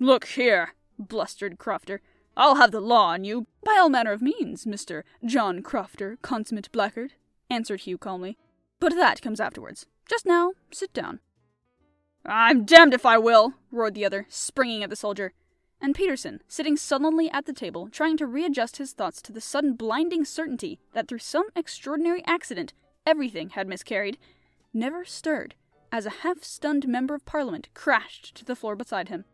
Look 0.00 0.24
here, 0.24 0.74
blustered 0.98 1.56
Crofter. 1.56 2.00
I'll 2.36 2.56
have 2.56 2.72
the 2.72 2.80
law 2.80 3.08
on 3.08 3.24
you. 3.24 3.46
By 3.62 3.78
all 3.80 3.88
manner 3.88 4.12
of 4.12 4.22
means, 4.22 4.64
Mr. 4.64 5.02
John 5.24 5.62
Crofter, 5.62 6.16
consummate 6.22 6.70
blackguard, 6.72 7.12
answered 7.48 7.80
Hugh 7.80 7.98
calmly. 7.98 8.36
But 8.80 8.94
that 8.94 9.22
comes 9.22 9.40
afterwards. 9.40 9.86
Just 10.08 10.26
now, 10.26 10.52
sit 10.72 10.92
down. 10.92 11.20
I'm 12.26 12.64
damned 12.64 12.94
if 12.94 13.06
I 13.06 13.18
will, 13.18 13.54
roared 13.70 13.94
the 13.94 14.04
other, 14.04 14.26
springing 14.28 14.82
at 14.82 14.90
the 14.90 14.96
soldier. 14.96 15.32
And 15.80 15.94
Peterson, 15.94 16.42
sitting 16.48 16.76
sullenly 16.76 17.30
at 17.30 17.46
the 17.46 17.52
table, 17.52 17.88
trying 17.88 18.16
to 18.16 18.26
readjust 18.26 18.78
his 18.78 18.92
thoughts 18.92 19.20
to 19.22 19.32
the 19.32 19.40
sudden 19.40 19.74
blinding 19.74 20.24
certainty 20.24 20.78
that 20.94 21.08
through 21.08 21.18
some 21.18 21.46
extraordinary 21.54 22.24
accident 22.26 22.72
everything 23.06 23.50
had 23.50 23.68
miscarried, 23.68 24.18
never 24.72 25.04
stirred 25.04 25.54
as 25.92 26.06
a 26.06 26.10
half 26.10 26.42
stunned 26.42 26.88
member 26.88 27.14
of 27.14 27.24
Parliament 27.24 27.68
crashed 27.74 28.34
to 28.34 28.44
the 28.44 28.56
floor 28.56 28.74
beside 28.74 29.08
him. 29.08 29.24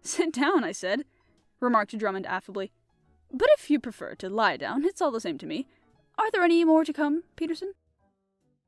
Sit 0.00 0.32
down, 0.32 0.64
I 0.64 0.72
said, 0.72 1.04
remarked 1.60 1.96
Drummond 1.96 2.26
affably. 2.26 2.72
But 3.32 3.48
if 3.58 3.70
you 3.70 3.78
prefer 3.78 4.14
to 4.16 4.28
lie 4.28 4.56
down, 4.56 4.84
it's 4.84 5.02
all 5.02 5.10
the 5.10 5.20
same 5.20 5.38
to 5.38 5.46
me. 5.46 5.68
Are 6.16 6.30
there 6.30 6.42
any 6.42 6.64
more 6.64 6.84
to 6.84 6.92
come, 6.92 7.24
Peterson? 7.36 7.72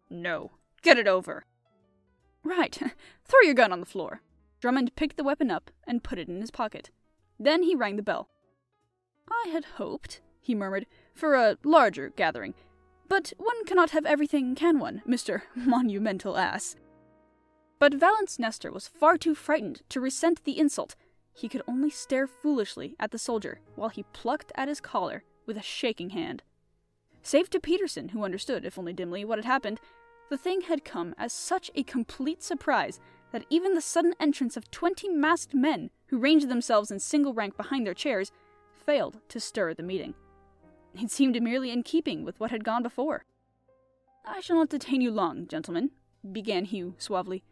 No. 0.09 0.53
Get 0.83 0.99
it 0.99 1.09
over. 1.09 1.45
Right. 2.45 2.75
Throw 3.25 3.41
your 3.43 3.55
gun 3.55 3.73
on 3.73 3.81
the 3.81 3.87
floor. 3.87 4.21
Drummond 4.61 4.95
picked 4.97 5.17
the 5.17 5.25
weapon 5.25 5.51
up 5.51 5.71
and 5.87 6.05
put 6.05 6.19
it 6.19 6.29
in 6.29 6.41
his 6.41 6.51
pocket. 6.51 6.91
Then 7.39 7.63
he 7.63 7.75
rang 7.75 7.97
the 7.97 8.03
bell. 8.03 8.29
I 9.31 9.49
had 9.53 9.65
hoped, 9.77 10.21
he 10.41 10.55
murmured, 10.55 10.87
for 11.15 11.35
a 11.35 11.57
larger 11.65 12.11
gathering. 12.11 12.55
But 13.09 13.33
one 13.39 13.65
cannot 13.65 13.91
have 13.91 14.07
everything, 14.07 14.55
can 14.55 14.79
one, 14.79 15.03
Mr. 15.09 15.43
Monumental 15.55 16.37
Ass? 16.37 16.77
But 17.79 17.95
Vallance 17.95 18.39
Nestor 18.39 18.71
was 18.71 18.89
far 18.89 19.17
too 19.17 19.35
frightened 19.35 19.83
to 19.89 20.01
resent 20.01 20.45
the 20.45 20.59
insult 20.59 20.97
he 21.33 21.49
could 21.49 21.63
only 21.67 21.91
stare 21.91 22.27
foolishly 22.27 22.97
at 22.99 23.11
the 23.11 23.19
soldier 23.19 23.61
while 23.75 23.89
he 23.89 24.05
plucked 24.13 24.53
at 24.55 24.69
his 24.69 24.81
collar 24.81 25.25
with 25.47 25.57
a 25.57 25.63
shaking 25.63 26.11
hand. 26.11 26.43
Save 27.23 27.51
to 27.51 27.61
Peterson, 27.61 28.11
who 28.11 28.25
understood, 28.25 28.65
if 28.65 28.79
only 28.79 28.93
dimly, 28.93 29.25
what 29.25 29.39
had 29.39 29.45
happened, 29.45 29.81
the 30.31 30.39
thing 30.39 30.63
had 30.63 30.85
come 30.85 31.15
as 31.19 31.33
such 31.33 31.71
a 31.75 31.83
complete 31.83 32.43
surprise 32.43 33.01
that 33.33 33.45
even 33.51 33.75
the 33.75 33.81
sudden 33.81 34.15
entrance 34.19 34.57
of 34.57 34.71
twenty 34.71 35.09
masked 35.09 35.55
men 35.55 35.91
who 36.07 36.19
ranged 36.19 36.49
themselves 36.49 36.91
in 36.91 36.99
single 36.99 37.35
rank 37.35 37.57
behind 37.57 37.87
their 37.87 37.95
chairs 37.95 38.33
failed 38.87 39.19
to 39.29 39.39
stir 39.39 39.75
the 39.75 39.83
meeting. 39.83 40.15
It 40.95 41.11
seemed 41.11 41.41
merely 41.41 41.71
in 41.71 41.83
keeping 41.83 42.25
with 42.25 42.41
what 42.41 42.51
had 42.51 42.65
gone 42.65 42.83
before. 42.83 43.25
I 44.25 44.41
shall 44.41 44.57
not 44.57 44.69
detain 44.69 45.01
you 45.01 45.11
long, 45.11 45.47
gentlemen, 45.47 45.91
began 46.33 46.65
Hugh 46.65 46.95
suavely. 46.99 47.45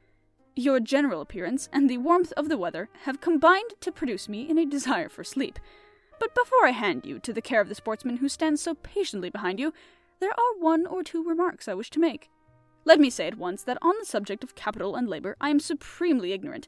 Your 0.58 0.80
general 0.80 1.20
appearance 1.20 1.68
and 1.72 1.88
the 1.88 1.98
warmth 1.98 2.32
of 2.32 2.48
the 2.48 2.58
weather 2.58 2.88
have 3.04 3.20
combined 3.20 3.74
to 3.80 3.92
produce 3.92 4.28
me 4.28 4.50
in 4.50 4.58
a 4.58 4.66
desire 4.66 5.08
for 5.08 5.22
sleep. 5.22 5.56
But 6.18 6.34
before 6.34 6.66
I 6.66 6.72
hand 6.72 7.06
you 7.06 7.20
to 7.20 7.32
the 7.32 7.40
care 7.40 7.60
of 7.60 7.68
the 7.68 7.76
sportsman 7.76 8.16
who 8.16 8.28
stands 8.28 8.60
so 8.60 8.74
patiently 8.74 9.30
behind 9.30 9.60
you, 9.60 9.72
there 10.18 10.32
are 10.32 10.58
one 10.58 10.84
or 10.84 11.04
two 11.04 11.22
remarks 11.22 11.68
I 11.68 11.74
wish 11.74 11.90
to 11.90 12.00
make. 12.00 12.28
Let 12.84 12.98
me 12.98 13.08
say 13.08 13.28
at 13.28 13.38
once 13.38 13.62
that 13.62 13.78
on 13.82 13.94
the 14.00 14.04
subject 14.04 14.42
of 14.42 14.56
capital 14.56 14.96
and 14.96 15.08
labor 15.08 15.36
I 15.40 15.50
am 15.50 15.60
supremely 15.60 16.32
ignorant. 16.32 16.66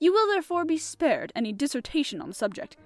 You 0.00 0.12
will 0.12 0.26
therefore 0.26 0.64
be 0.64 0.76
spared 0.76 1.30
any 1.36 1.52
dissertation 1.52 2.20
on 2.20 2.30
the 2.30 2.34
subject. 2.34 2.76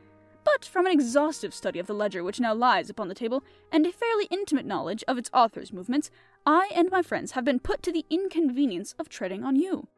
But 0.44 0.66
from 0.66 0.85
an 0.85 0.92
exhaustive 0.92 1.54
study 1.54 1.78
of 1.78 1.87
the 1.87 1.94
ledger 1.94 2.23
which 2.23 2.40
now 2.40 2.52
lies 2.52 2.90
upon 2.90 3.09
the 3.09 3.14
table, 3.14 3.42
and 3.73 3.87
a 3.87 3.90
fairly 3.90 4.26
intimate 4.30 4.66
knowledge 4.66 5.02
of 5.09 5.16
its 5.16 5.30
author's 5.32 5.73
movements, 5.73 6.11
I 6.44 6.68
and 6.75 6.90
my 6.90 7.00
friends 7.00 7.32
have 7.32 7.44
been 7.47 7.59
put 7.59 7.82
to 7.85 7.90
the 7.90 8.04
inconvenience 8.11 8.94
of 8.99 9.09
treading 9.09 9.44
on 9.44 9.56
you. 9.56 9.88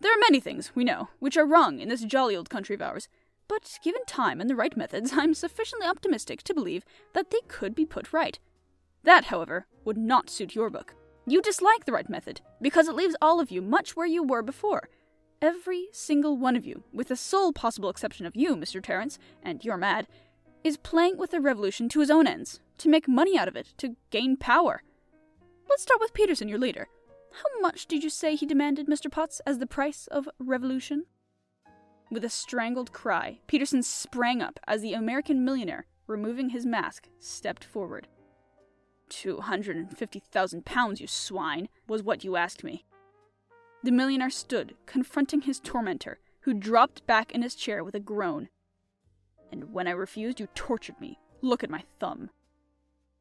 There 0.00 0.12
are 0.12 0.20
many 0.20 0.38
things, 0.38 0.70
we 0.74 0.84
know, 0.84 1.08
which 1.18 1.36
are 1.36 1.46
wrong 1.46 1.80
in 1.80 1.88
this 1.88 2.04
jolly 2.04 2.36
old 2.36 2.50
country 2.50 2.74
of 2.74 2.82
ours, 2.82 3.08
but 3.48 3.78
given 3.82 4.04
time 4.06 4.40
and 4.40 4.48
the 4.48 4.54
right 4.54 4.76
methods, 4.76 5.12
I'm 5.16 5.34
sufficiently 5.34 5.86
optimistic 5.86 6.42
to 6.44 6.54
believe 6.54 6.84
that 7.14 7.30
they 7.30 7.40
could 7.48 7.74
be 7.74 7.86
put 7.86 8.12
right. 8.12 8.38
That, 9.02 9.24
however, 9.24 9.66
would 9.84 9.96
not 9.96 10.30
suit 10.30 10.54
your 10.54 10.70
book. 10.70 10.94
You 11.26 11.42
dislike 11.42 11.84
the 11.84 11.92
right 11.92 12.08
method, 12.08 12.40
because 12.60 12.88
it 12.88 12.94
leaves 12.94 13.16
all 13.20 13.40
of 13.40 13.50
you 13.50 13.60
much 13.60 13.96
where 13.96 14.06
you 14.06 14.22
were 14.22 14.42
before. 14.42 14.88
Every 15.42 15.88
single 15.92 16.36
one 16.36 16.56
of 16.56 16.64
you, 16.64 16.84
with 16.92 17.08
the 17.08 17.16
sole 17.16 17.52
possible 17.52 17.90
exception 17.90 18.26
of 18.26 18.36
you, 18.36 18.56
Mr. 18.56 18.82
Terence, 18.82 19.18
and 19.42 19.64
you're 19.64 19.76
mad, 19.76 20.06
is 20.64 20.76
playing 20.76 21.16
with 21.16 21.30
the 21.30 21.40
revolution 21.40 21.88
to 21.90 22.00
his 22.00 22.10
own 22.10 22.26
ends, 22.26 22.60
to 22.78 22.88
make 22.88 23.08
money 23.08 23.38
out 23.38 23.48
of 23.48 23.56
it, 23.56 23.74
to 23.78 23.96
gain 24.10 24.36
power. 24.36 24.82
Let's 25.68 25.82
start 25.82 26.00
with 26.00 26.14
Peterson, 26.14 26.48
your 26.48 26.58
leader. 26.58 26.88
How 27.38 27.60
much 27.60 27.86
did 27.86 28.02
you 28.02 28.10
say 28.10 28.34
he 28.34 28.46
demanded, 28.46 28.88
Mr. 28.88 29.08
Potts, 29.08 29.40
as 29.46 29.58
the 29.58 29.66
price 29.66 30.08
of 30.08 30.28
revolution? 30.40 31.04
With 32.10 32.24
a 32.24 32.28
strangled 32.28 32.92
cry, 32.92 33.38
Peterson 33.46 33.84
sprang 33.84 34.42
up 34.42 34.58
as 34.66 34.82
the 34.82 34.94
American 34.94 35.44
millionaire, 35.44 35.86
removing 36.08 36.48
his 36.48 36.66
mask, 36.66 37.08
stepped 37.20 37.62
forward. 37.62 38.08
Two 39.08 39.40
hundred 39.40 39.76
and 39.76 39.96
fifty 39.96 40.18
thousand 40.18 40.64
pounds, 40.64 41.00
you 41.00 41.06
swine, 41.06 41.68
was 41.86 42.02
what 42.02 42.24
you 42.24 42.34
asked 42.34 42.64
me. 42.64 42.84
The 43.84 43.92
millionaire 43.92 44.30
stood, 44.30 44.74
confronting 44.86 45.42
his 45.42 45.60
tormentor, 45.60 46.18
who 46.40 46.54
dropped 46.54 47.06
back 47.06 47.30
in 47.30 47.42
his 47.42 47.54
chair 47.54 47.84
with 47.84 47.94
a 47.94 48.00
groan. 48.00 48.48
And 49.52 49.72
when 49.72 49.86
I 49.86 49.92
refused, 49.92 50.40
you 50.40 50.48
tortured 50.56 51.00
me. 51.00 51.20
Look 51.40 51.62
at 51.62 51.70
my 51.70 51.84
thumb. 52.00 52.30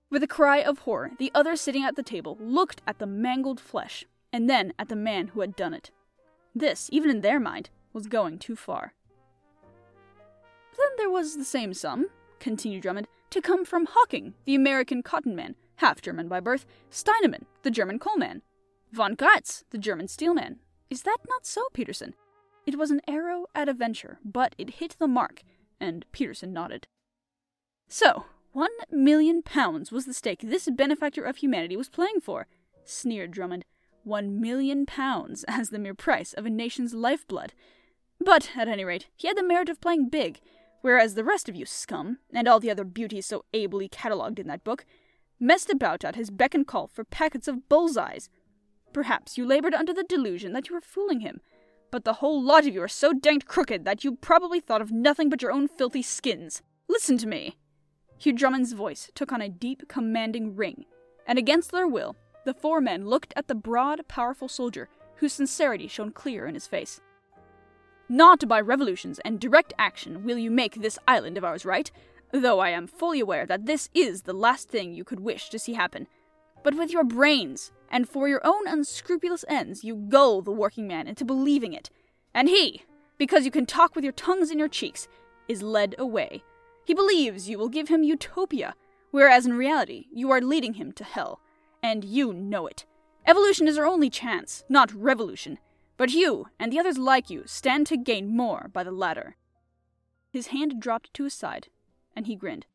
With 0.10 0.24
a 0.24 0.28
cry 0.28 0.60
of 0.60 0.80
horror, 0.80 1.12
the 1.20 1.32
others 1.36 1.60
sitting 1.60 1.84
at 1.84 1.98
the 1.98 2.04
table 2.04 2.38
looked 2.40 2.82
at 2.88 2.98
the 2.98 3.06
mangled 3.06 3.60
flesh, 3.60 4.06
and 4.32 4.50
then 4.50 4.72
at 4.80 4.88
the 4.88 4.96
man 4.96 5.30
who 5.30 5.42
had 5.42 5.56
done 5.56 5.74
it. 5.74 5.92
This, 6.56 6.90
even 6.94 7.10
in 7.10 7.22
their 7.22 7.42
mind, 7.42 7.70
was 7.92 8.08
going 8.08 8.40
too 8.40 8.56
far. 8.56 8.94
Then 10.78 10.88
there 10.98 11.10
was 11.10 11.36
the 11.36 11.44
same 11.44 11.74
sum, 11.74 12.08
continued 12.40 12.84
Drummond, 12.84 13.08
to 13.32 13.42
come 13.42 13.66
from 13.66 13.86
Hocking, 13.86 14.34
the 14.46 14.56
American 14.56 15.04
cotton 15.04 15.36
man, 15.36 15.56
half 15.78 16.02
German 16.02 16.30
by 16.30 16.40
birth, 16.40 16.66
Steinemann, 16.90 17.44
the 17.64 17.72
German 17.72 18.00
coal 18.00 18.16
man, 18.16 18.44
von 18.94 19.14
Gratz, 19.14 19.66
the 19.72 19.78
German 19.78 20.08
steel 20.08 20.34
man. 20.34 20.60
Is 20.90 21.02
that 21.04 21.18
not 21.28 21.46
so, 21.46 21.64
Peterson? 21.74 22.16
It 22.66 22.78
was 22.78 22.92
an 22.92 23.02
arrow 23.10 23.48
at 23.54 23.68
a 23.68 23.74
venture, 23.74 24.20
but 24.24 24.56
it 24.58 24.76
hit 24.76 24.96
the 25.00 25.08
mark, 25.08 25.44
and 25.82 26.06
Peterson 26.14 26.54
nodded. 26.54 26.88
So, 27.90 28.26
one 28.58 28.72
million 28.90 29.44
pounds 29.44 29.92
was 29.92 30.08
the 30.08 30.16
stake 30.16 30.42
this 30.42 30.68
benefactor 30.68 31.24
of 31.24 31.36
humanity 31.36 31.78
was 31.78 31.90
playing 31.90 32.20
for, 32.20 32.48
sneered 32.86 33.30
Drummond. 33.30 33.66
One 34.04 34.42
million 34.42 34.88
pounds 34.88 35.46
as 35.48 35.70
the 35.70 35.78
mere 35.78 35.94
price 35.94 36.34
of 36.34 36.48
a 36.48 36.50
nation's 36.50 36.96
lifeblood. 36.96 37.54
But, 38.20 38.50
at 38.58 38.68
any 38.68 38.84
rate, 38.84 39.10
he 39.16 39.28
had 39.28 39.38
the 39.38 39.44
merit 39.44 39.70
of 39.70 39.80
playing 39.80 40.10
big, 40.10 40.40
whereas 40.82 41.14
the 41.14 41.24
rest 41.24 41.48
of 41.48 41.56
you 41.56 41.68
scum, 41.68 42.18
and 42.34 42.48
all 42.48 42.60
the 42.60 42.72
other 42.72 42.84
beauties 42.84 43.28
so 43.28 43.46
ably 43.54 43.88
catalogued 43.88 44.40
in 44.40 44.48
that 44.48 44.64
book, 44.64 44.86
messed 45.40 45.70
about 45.70 46.04
at 46.04 46.16
his 46.16 46.32
beck 46.32 46.56
and 46.56 46.66
call 46.66 46.88
for 46.88 47.04
packets 47.04 47.48
of 47.48 47.70
bullseyes. 47.70 48.28
Perhaps 48.92 49.38
you 49.38 49.46
labored 49.46 49.76
under 49.76 49.94
the 49.94 50.04
delusion 50.04 50.54
that 50.54 50.68
you 50.68 50.74
were 50.74 50.82
fooling 50.82 51.20
him, 51.20 51.42
but 51.92 52.06
the 52.06 52.14
whole 52.14 52.42
lot 52.42 52.66
of 52.66 52.74
you 52.74 52.82
are 52.82 52.88
so 52.88 53.14
danged 53.14 53.46
crooked 53.46 53.86
that 53.86 54.04
you 54.04 54.16
probably 54.16 54.60
thought 54.60 54.82
of 54.82 54.92
nothing 54.92 55.30
but 55.30 55.44
your 55.44 55.52
own 55.52 55.68
filthy 55.68 56.02
skins. 56.02 56.64
Listen 56.88 57.20
to 57.20 57.28
me. 57.28 57.56
Hugh 58.20 58.34
Drummond's 58.34 58.74
voice 58.74 59.12
took 59.14 59.32
on 59.32 59.42
a 59.42 59.50
deep, 59.50 59.88
commanding 59.88 60.56
ring, 60.56 60.86
and 61.28 61.38
against 61.38 61.72
their 61.72 61.88
will, 61.88 62.16
the 62.46 62.54
four 62.54 62.82
men 62.82 63.08
looked 63.08 63.34
at 63.36 63.48
the 63.48 63.56
broad, 63.56 64.08
powerful 64.08 64.48
soldier, 64.48 64.90
whose 65.18 65.34
sincerity 65.34 65.88
shone 65.88 66.12
clear 66.12 66.48
in 66.48 66.54
his 66.54 66.66
face. 66.66 67.02
Not 68.10 68.48
by 68.48 68.62
revolutions 68.62 69.20
and 69.26 69.40
direct 69.40 69.74
action 69.78 70.24
will 70.24 70.38
you 70.38 70.50
make 70.50 70.76
this 70.76 70.98
island 71.08 71.38
of 71.38 71.44
ours 71.44 71.66
right, 71.66 71.92
though 72.32 72.60
I 72.60 72.70
am 72.70 72.88
fully 72.88 73.20
aware 73.20 73.46
that 73.46 73.66
this 73.66 73.90
is 73.94 74.24
the 74.24 74.34
last 74.34 74.70
thing 74.70 74.94
you 74.94 75.04
could 75.04 75.20
wish 75.20 75.50
to 75.50 75.60
see 75.60 75.74
happen. 75.74 76.08
But 76.64 76.76
with 76.76 76.92
your 76.92 77.04
brains, 77.04 77.72
and 77.90 78.10
for 78.10 78.28
your 78.28 78.42
own 78.44 78.68
unscrupulous 78.68 79.46
ends, 79.48 79.84
you 79.84 79.96
gull 79.96 80.42
the 80.42 80.52
working 80.52 80.88
man 80.88 81.08
into 81.08 81.24
believing 81.24 81.74
it. 81.74 81.90
And 82.34 82.50
he, 82.50 82.84
because 83.18 83.46
you 83.46 83.52
can 83.52 83.66
talk 83.66 83.96
with 83.96 84.04
your 84.04 84.14
tongues 84.14 84.52
in 84.52 84.60
your 84.60 84.68
cheeks, 84.68 85.08
is 85.48 85.62
led 85.62 85.96
away 85.98 86.44
he 86.88 86.94
believes 86.94 87.50
you 87.50 87.58
will 87.58 87.68
give 87.68 87.90
him 87.90 88.02
utopia, 88.02 88.74
whereas 89.12 89.46
in 89.46 89.58
reality, 89.58 90.06
you 90.10 90.32
are 90.32 90.40
leading 90.40 90.76
him 90.76 90.94
to 90.94 91.04
hell. 91.04 91.42
And 91.84 92.06
you 92.06 92.32
know 92.32 92.66
it. 92.66 92.86
Evolution 93.28 93.68
is 93.68 93.78
our 93.78 93.86
only 93.86 94.10
chance, 94.10 94.64
not 94.70 94.94
revolution. 94.94 95.60
But 95.98 96.14
you, 96.14 96.48
and 96.58 96.72
the 96.72 96.80
others 96.80 96.98
like 96.98 97.30
you, 97.30 97.44
stand 97.46 97.88
to 97.88 97.98
gain 97.98 98.34
more 98.38 98.70
by 98.72 98.86
the 98.86 98.92
latter. 98.92 99.36
His 100.32 100.48
hand 100.48 100.82
dropped 100.82 101.14
to 101.16 101.26
his 101.26 101.34
side, 101.34 101.68
and 102.16 102.26
he 102.26 102.38
grinned. 102.38 102.68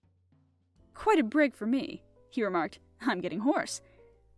Quite 0.92 1.18
a 1.18 1.24
break 1.24 1.56
for 1.56 1.64
me, 1.64 2.02
he 2.28 2.44
remarked. 2.44 2.80
I'm 3.00 3.22
getting 3.22 3.40
hoarse. 3.40 3.80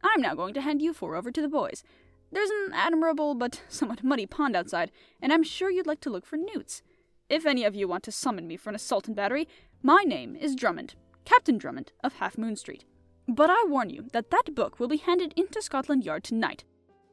I'm 0.04 0.22
now 0.22 0.36
going 0.36 0.54
to 0.54 0.60
hand 0.60 0.82
you 0.82 0.94
four 0.94 1.16
over 1.16 1.32
to 1.32 1.42
the 1.42 1.48
boys. 1.48 1.82
There's 2.30 2.50
an 2.50 2.70
admirable 2.74 3.34
but 3.34 3.60
somewhat 3.68 4.04
muddy 4.04 4.26
pond 4.26 4.54
outside, 4.54 4.92
and 5.20 5.32
I'm 5.32 5.42
sure 5.42 5.68
you'd 5.68 5.88
like 5.88 6.00
to 6.02 6.10
look 6.10 6.26
for 6.26 6.36
newts. 6.36 6.84
If 7.28 7.46
any 7.46 7.64
of 7.64 7.74
you 7.74 7.88
want 7.88 8.04
to 8.04 8.12
summon 8.12 8.46
me 8.46 8.58
for 8.58 8.68
an 8.68 8.76
assault 8.76 9.06
and 9.06 9.16
battery, 9.16 9.48
my 9.82 10.02
name 10.02 10.36
is 10.36 10.54
Drummond, 10.54 10.94
Captain 11.24 11.56
Drummond 11.56 11.90
of 12.02 12.14
Half 12.14 12.36
Moon 12.36 12.54
Street. 12.54 12.84
But 13.26 13.48
I 13.48 13.64
warn 13.66 13.88
you 13.88 14.08
that 14.12 14.30
that 14.30 14.54
book 14.54 14.78
will 14.78 14.88
be 14.88 14.98
handed 14.98 15.32
into 15.34 15.62
Scotland 15.62 16.04
Yard 16.04 16.22
tonight. 16.22 16.64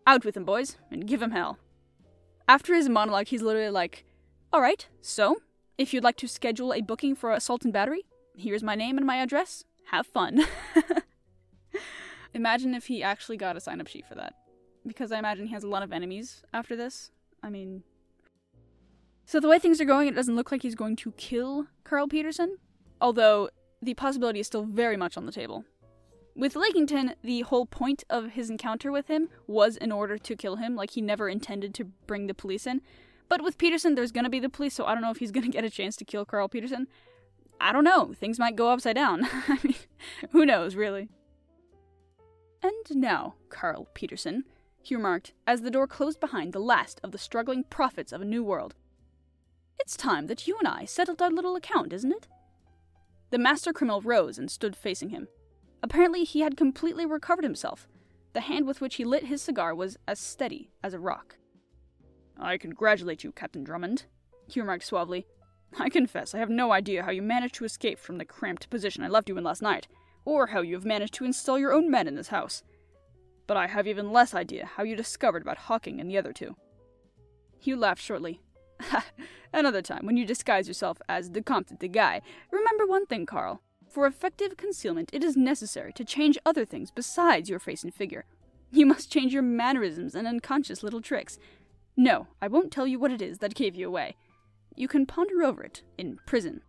Out 0.06 0.26
with 0.26 0.36
him, 0.36 0.44
boys, 0.44 0.78
and 0.92 1.08
give 1.08 1.22
him 1.22 1.32
hell. 1.32 1.60
After 2.46 2.76
his 2.76 2.90
monologue, 2.90 3.28
he's 3.28 3.42
literally 3.42 3.70
like, 3.70 4.04
Alright, 4.54 4.90
so, 5.00 5.38
if 5.78 5.94
you'd 5.94 6.04
like 6.04 6.18
to 6.18 6.28
schedule 6.28 6.74
a 6.74 6.82
booking 6.82 7.16
for 7.16 7.32
assault 7.32 7.64
and 7.64 7.72
battery, 7.72 8.04
here's 8.36 8.64
my 8.64 8.76
name 8.76 8.98
and 8.98 9.08
my 9.08 9.16
address. 9.16 9.64
Have 9.92 10.06
fun. 10.06 10.46
imagine 12.34 12.76
if 12.76 12.88
he 12.88 13.02
actually 13.02 13.38
got 13.38 13.56
a 13.56 13.62
sign 13.62 13.80
up 13.80 13.88
sheet 13.88 14.06
for 14.06 14.16
that. 14.16 14.34
Because 14.86 15.14
I 15.14 15.20
imagine 15.20 15.48
he 15.48 15.54
has 15.54 15.64
a 15.64 15.70
lot 15.70 15.84
of 15.84 15.94
enemies 15.94 16.44
after 16.54 16.76
this. 16.76 17.12
I 17.42 17.50
mean, 17.50 17.84
so 19.32 19.40
the 19.40 19.48
way 19.48 19.60
things 19.60 19.80
are 19.80 19.86
going, 19.86 20.10
it 20.10 20.14
doesn't 20.16 20.36
look 20.36 20.52
like 20.52 20.62
he's 20.62 20.76
going 20.76 20.98
to 20.98 21.14
kill 21.14 21.68
Carl 21.86 22.10
Peterson, 22.10 22.58
although 23.00 23.50
the 23.82 23.94
possibility 23.94 24.42
is 24.42 24.48
still 24.48 24.66
very 24.66 24.98
much 24.98 25.16
on 25.16 25.26
the 25.26 25.32
table. 25.32 25.64
With 26.36 26.58
Lakington, 26.58 27.16
the 27.24 27.40
whole 27.44 27.66
point 27.66 28.04
of 28.10 28.32
his 28.32 28.50
encounter 28.50 28.92
with 28.92 29.08
him 29.08 29.30
was 29.48 29.78
in 29.78 29.90
order 29.90 30.18
to 30.18 30.36
kill 30.36 30.58
him, 30.58 30.76
like 30.76 30.92
he 30.92 31.02
never 31.02 31.30
intended 31.30 31.74
to 31.76 31.86
bring 31.86 32.28
the 32.28 32.34
police 32.34 32.68
in. 32.68 32.82
But 33.30 33.42
with 33.42 33.58
Peterson, 33.58 33.96
there's 33.96 34.12
gonna 34.12 34.30
be 34.30 34.42
the 34.42 34.50
police, 34.50 34.74
so 34.74 34.84
I 34.84 34.94
don't 34.94 35.02
know 35.02 35.12
if 35.12 35.20
he's 35.20 35.32
gonna 35.38 35.48
get 35.48 35.64
a 35.64 35.70
chance 35.70 35.96
to 35.96 36.04
kill 36.04 36.26
Carl 36.26 36.50
Peterson. 36.50 36.90
I 37.62 37.72
don't 37.72 37.86
know. 37.86 38.12
Things 38.14 38.38
might 38.38 38.58
go 38.58 38.68
upside 38.68 38.96
down. 38.96 39.24
I 39.48 39.58
mean, 39.64 39.76
who 40.32 40.46
knows, 40.46 40.76
really? 40.76 41.08
And 42.62 43.00
now, 43.00 43.36
Carl 43.48 43.88
Peterson, 43.94 44.44
he 44.82 44.94
remarked 44.94 45.32
as 45.48 45.62
the 45.62 45.72
door 45.72 45.88
closed 45.88 46.20
behind 46.20 46.52
the 46.52 46.60
last 46.60 47.00
of 47.02 47.14
the 47.14 47.18
struggling 47.18 47.64
prophets 47.64 48.12
of 48.12 48.22
a 48.22 48.26
new 48.26 48.44
world. 48.44 48.76
It's 49.82 49.98
time 49.98 50.28
that 50.28 50.48
you 50.48 50.56
and 50.60 50.68
I 50.68 50.86
settled 50.86 51.24
our 51.24 51.32
little 51.32 51.56
account, 51.56 51.92
isn't 51.92 52.12
it? 52.12 52.28
The 53.32 53.40
master 53.40 53.74
criminal 53.74 54.00
rose 54.00 54.38
and 54.38 54.50
stood 54.50 54.76
facing 54.76 55.10
him. 55.10 55.28
Apparently, 55.82 56.24
he 56.24 56.42
had 56.42 56.56
completely 56.56 57.04
recovered 57.04 57.44
himself. 57.44 57.88
The 58.34 58.42
hand 58.42 58.68
with 58.68 58.80
which 58.80 58.96
he 58.96 59.06
lit 59.06 59.26
his 59.26 59.42
cigar 59.42 59.74
was 59.74 59.98
as 60.08 60.20
steady 60.20 60.70
as 60.84 60.94
a 60.94 61.00
rock. 61.00 61.38
I 62.38 62.60
congratulate 62.60 63.24
you, 63.24 63.32
Captain 63.32 63.64
Drummond, 63.64 64.06
he 64.48 64.60
remarked 64.60 64.84
suavely. 64.84 65.26
I 65.80 65.90
confess 65.90 66.36
I 66.36 66.40
have 66.40 66.50
no 66.50 66.72
idea 66.72 67.02
how 67.02 67.12
you 67.12 67.24
managed 67.24 67.56
to 67.56 67.66
escape 67.66 67.98
from 67.98 68.20
the 68.20 68.26
cramped 68.26 68.70
position 68.70 69.04
I 69.04 69.08
left 69.08 69.30
you 69.30 69.38
in 69.38 69.44
last 69.44 69.64
night, 69.64 69.88
or 70.26 70.48
how 70.48 70.62
you 70.62 70.76
have 70.76 70.86
managed 70.86 71.16
to 71.16 71.26
install 71.26 71.58
your 71.58 71.74
own 71.74 71.90
men 71.90 72.08
in 72.08 72.16
this 72.16 72.28
house. 72.28 72.62
But 73.48 73.58
I 73.58 73.66
have 73.66 73.88
even 73.88 74.14
less 74.14 74.36
idea 74.36 74.68
how 74.68 74.84
you 74.84 74.96
discovered 74.96 75.42
about 75.42 75.58
Hocking 75.58 76.00
and 76.00 76.08
the 76.08 76.20
other 76.20 76.34
two. 76.34 76.56
Hugh 77.60 77.76
laughed 77.76 78.02
shortly. 78.02 78.42
Another 79.54 79.82
time, 79.82 80.06
when 80.06 80.18
you 80.18 80.26
disguise 80.26 80.68
yourself 80.68 81.02
as 81.10 81.32
the 81.32 81.42
Comte 81.42 81.78
de 81.80 81.88
Guy, 81.88 82.22
remember 82.52 82.86
one 82.86 83.06
thing, 83.06 83.26
Carl. 83.26 83.62
For 83.90 84.08
effective 84.08 84.56
concealment, 84.56 85.10
it 85.12 85.24
is 85.24 85.36
necessary 85.36 85.92
to 85.94 86.06
change 86.06 86.38
other 86.46 86.64
things 86.64 86.92
besides 86.92 87.50
your 87.50 87.60
face 87.60 87.84
and 87.84 87.94
figure. 87.94 88.26
You 88.72 88.86
must 88.86 89.12
change 89.12 89.34
your 89.34 89.44
mannerisms 89.44 90.16
and 90.16 90.26
unconscious 90.26 90.82
little 90.82 91.02
tricks. 91.02 91.38
No, 91.98 92.28
I 92.42 92.48
won't 92.48 92.72
tell 92.72 92.88
you 92.88 93.00
what 93.00 93.12
it 93.12 93.22
is 93.22 93.40
that 93.40 93.54
gave 93.54 93.76
you 93.76 93.88
away. 93.88 94.16
You 94.76 94.88
can 94.88 95.06
ponder 95.06 95.44
over 95.44 95.62
it 95.64 95.84
in 95.98 96.20
prison. 96.26 96.62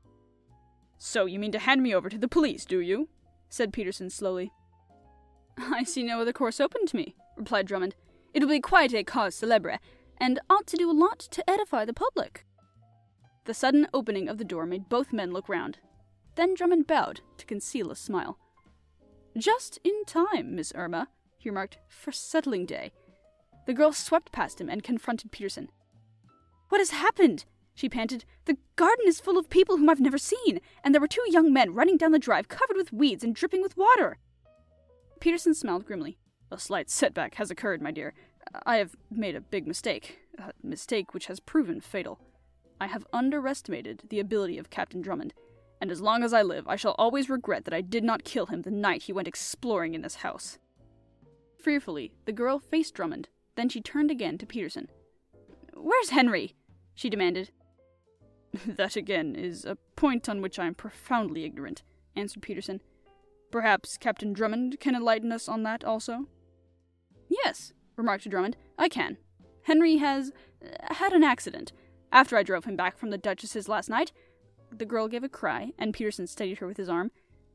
So 0.98 1.26
you 1.26 1.38
mean 1.38 1.52
to 1.52 1.60
hand 1.60 1.82
me 1.82 1.94
over 1.94 2.08
to 2.08 2.18
the 2.18 2.28
police, 2.28 2.64
do 2.64 2.80
you? 2.80 3.08
said 3.48 3.72
Peterson 3.72 4.10
slowly. 4.10 4.50
I 5.58 5.84
see 5.84 6.02
no 6.02 6.20
other 6.20 6.32
course 6.32 6.60
open 6.60 6.86
to 6.86 6.96
me, 6.96 7.14
replied 7.36 7.66
Drummond. 7.66 7.94
It'll 8.34 8.48
be 8.48 8.60
quite 8.60 8.94
a 8.94 9.04
cause 9.04 9.34
celebre, 9.34 9.78
and 10.22 10.38
ought 10.48 10.68
to 10.68 10.76
do 10.76 10.88
a 10.88 10.92
lot 10.92 11.18
to 11.18 11.50
edify 11.50 11.84
the 11.84 11.92
public. 11.92 12.46
The 13.44 13.52
sudden 13.52 13.88
opening 13.92 14.28
of 14.28 14.38
the 14.38 14.44
door 14.44 14.66
made 14.66 14.88
both 14.88 15.12
men 15.12 15.32
look 15.32 15.48
round. 15.48 15.78
Then 16.36 16.54
Drummond 16.54 16.86
bowed 16.86 17.22
to 17.38 17.44
conceal 17.44 17.90
a 17.90 17.96
smile. 17.96 18.38
Just 19.36 19.80
in 19.82 20.04
time, 20.06 20.54
Miss 20.54 20.72
Irma, 20.76 21.08
he 21.38 21.48
remarked, 21.48 21.78
for 21.88 22.12
settling 22.12 22.66
day. 22.66 22.92
The 23.66 23.74
girl 23.74 23.92
swept 23.92 24.30
past 24.30 24.60
him 24.60 24.68
and 24.68 24.84
confronted 24.84 25.32
Peterson. 25.32 25.68
What 26.68 26.80
has 26.80 26.90
happened? 26.90 27.44
she 27.74 27.88
panted. 27.88 28.24
The 28.44 28.58
garden 28.76 29.06
is 29.08 29.18
full 29.18 29.38
of 29.38 29.50
people 29.50 29.76
whom 29.76 29.88
I've 29.88 30.00
never 30.00 30.18
seen, 30.18 30.60
and 30.84 30.94
there 30.94 31.00
were 31.00 31.08
two 31.08 31.24
young 31.28 31.52
men 31.52 31.74
running 31.74 31.96
down 31.96 32.12
the 32.12 32.18
drive 32.20 32.46
covered 32.46 32.76
with 32.76 32.92
weeds 32.92 33.24
and 33.24 33.34
dripping 33.34 33.60
with 33.60 33.76
water. 33.76 34.18
Peterson 35.18 35.54
smiled 35.54 35.84
grimly. 35.84 36.16
A 36.52 36.58
slight 36.58 36.90
setback 36.90 37.36
has 37.36 37.50
occurred, 37.50 37.82
my 37.82 37.90
dear. 37.90 38.14
I 38.64 38.76
have 38.76 38.96
made 39.10 39.36
a 39.36 39.40
big 39.40 39.66
mistake, 39.66 40.20
a 40.38 40.52
mistake 40.62 41.14
which 41.14 41.26
has 41.26 41.40
proven 41.40 41.80
fatal. 41.80 42.18
I 42.80 42.86
have 42.86 43.06
underestimated 43.12 44.04
the 44.08 44.20
ability 44.20 44.58
of 44.58 44.70
Captain 44.70 45.00
Drummond, 45.00 45.34
and 45.80 45.90
as 45.90 46.00
long 46.00 46.22
as 46.22 46.32
I 46.32 46.42
live, 46.42 46.66
I 46.68 46.76
shall 46.76 46.94
always 46.98 47.30
regret 47.30 47.64
that 47.64 47.74
I 47.74 47.80
did 47.80 48.04
not 48.04 48.24
kill 48.24 48.46
him 48.46 48.62
the 48.62 48.70
night 48.70 49.04
he 49.04 49.12
went 49.12 49.28
exploring 49.28 49.94
in 49.94 50.02
this 50.02 50.16
house. 50.16 50.58
Fearfully, 51.58 52.12
the 52.24 52.32
girl 52.32 52.58
faced 52.58 52.94
Drummond, 52.94 53.28
then 53.56 53.68
she 53.68 53.80
turned 53.80 54.10
again 54.10 54.38
to 54.38 54.46
Peterson. 54.46 54.88
Where's 55.74 56.10
Henry? 56.10 56.54
she 56.94 57.08
demanded. 57.08 57.50
that 58.66 58.96
again 58.96 59.34
is 59.34 59.64
a 59.64 59.76
point 59.96 60.28
on 60.28 60.42
which 60.42 60.58
I 60.58 60.66
am 60.66 60.74
profoundly 60.74 61.44
ignorant, 61.44 61.82
answered 62.16 62.42
Peterson. 62.42 62.80
Perhaps 63.50 63.96
Captain 63.96 64.32
Drummond 64.32 64.80
can 64.80 64.94
enlighten 64.94 65.32
us 65.32 65.48
on 65.48 65.62
that 65.62 65.84
also? 65.84 66.26
Yes, 67.28 67.72
remarked 67.96 68.28
Drummond. 68.28 68.56
I 68.78 68.88
can. 68.88 69.18
Henry 69.62 69.96
has 69.96 70.32
uh, 70.64 70.94
had 70.94 71.12
an 71.12 71.22
accident. 71.22 71.72
After 72.10 72.36
I 72.36 72.42
drove 72.42 72.64
him 72.64 72.76
back 72.76 72.98
from 72.98 73.10
the 73.10 73.18
Duchess's 73.18 73.68
last 73.68 73.88
night, 73.88 74.12
the 74.70 74.84
girl 74.84 75.08
gave 75.08 75.24
a 75.24 75.28
cry, 75.28 75.72
and 75.78 75.94
Peterson 75.94 76.26
steadied 76.26 76.58
her 76.58 76.66
with 76.66 76.76
his 76.76 76.88
arm. 76.88 77.10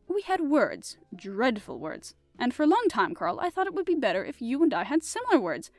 We 0.07 0.21
had 0.21 0.41
words, 0.41 0.97
dreadful 1.15 1.79
words, 1.79 2.15
and 2.39 2.53
for 2.53 2.63
a 2.63 2.67
long 2.67 2.85
time, 2.89 3.13
Carl, 3.13 3.39
I 3.39 3.49
thought 3.49 3.67
it 3.67 3.73
would 3.73 3.85
be 3.85 3.95
better 3.95 4.23
if 4.23 4.41
you 4.41 4.61
and 4.63 4.73
I 4.73 4.83
had 4.83 5.03
similar 5.03 5.39
words. 5.39 5.71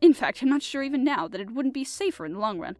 In 0.00 0.14
fact, 0.14 0.42
I'm 0.42 0.48
not 0.48 0.62
sure 0.62 0.82
even 0.82 1.04
now 1.04 1.28
that 1.28 1.40
it 1.40 1.50
wouldn't 1.50 1.74
be 1.74 1.84
safer 1.84 2.24
in 2.24 2.32
the 2.32 2.38
long 2.38 2.58
run. 2.58 2.76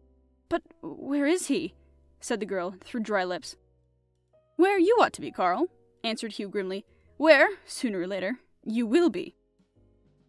But 0.49 0.63
where 0.81 1.25
is 1.25 1.47
he? 1.47 1.75
said 2.19 2.39
the 2.39 2.45
girl, 2.45 2.75
through 2.81 3.01
dry 3.01 3.23
lips. 3.23 3.55
Where 4.55 4.79
you 4.79 4.97
ought 4.99 5.13
to 5.13 5.21
be, 5.21 5.31
Carl, 5.31 5.67
answered 6.03 6.33
Hugh 6.33 6.49
grimly. 6.49 6.85
Where, 7.17 7.49
sooner 7.65 7.99
or 7.99 8.07
later, 8.07 8.39
you 8.65 8.85
will 8.85 9.09
be. 9.09 9.35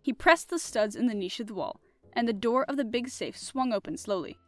He 0.02 0.12
pressed 0.12 0.49
the 0.49 0.59
studs 0.59 0.97
in 0.97 1.07
the 1.07 1.14
niche 1.14 1.40
of 1.40 1.47
the 1.47 1.54
wall, 1.54 1.80
and 2.12 2.26
the 2.26 2.33
door 2.33 2.64
of 2.64 2.76
the 2.76 2.85
big 2.85 3.09
safe 3.09 3.37
swung 3.37 3.73
open 3.73 3.97
slowly. 3.97 4.38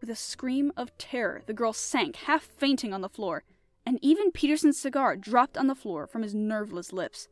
With 0.00 0.10
a 0.10 0.16
scream 0.16 0.72
of 0.76 0.96
terror, 0.98 1.42
the 1.46 1.54
girl 1.54 1.72
sank, 1.72 2.16
half 2.16 2.44
fainting 2.44 2.92
on 2.92 3.00
the 3.00 3.08
floor, 3.08 3.44
and 3.86 3.98
even 4.02 4.32
Peterson's 4.32 4.78
cigar 4.78 5.16
dropped 5.16 5.56
on 5.56 5.66
the 5.66 5.74
floor 5.74 6.06
from 6.06 6.22
his 6.22 6.34
nerveless 6.34 6.92
lips. 6.92 7.28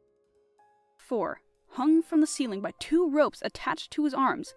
For, 0.97 1.41
hung 1.71 2.03
from 2.03 2.21
the 2.21 2.27
ceiling 2.27 2.61
by 2.61 2.73
two 2.79 3.09
ropes 3.09 3.43
attached 3.45 3.91
to 3.93 4.05
his 4.05 4.15
arms, 4.15 4.55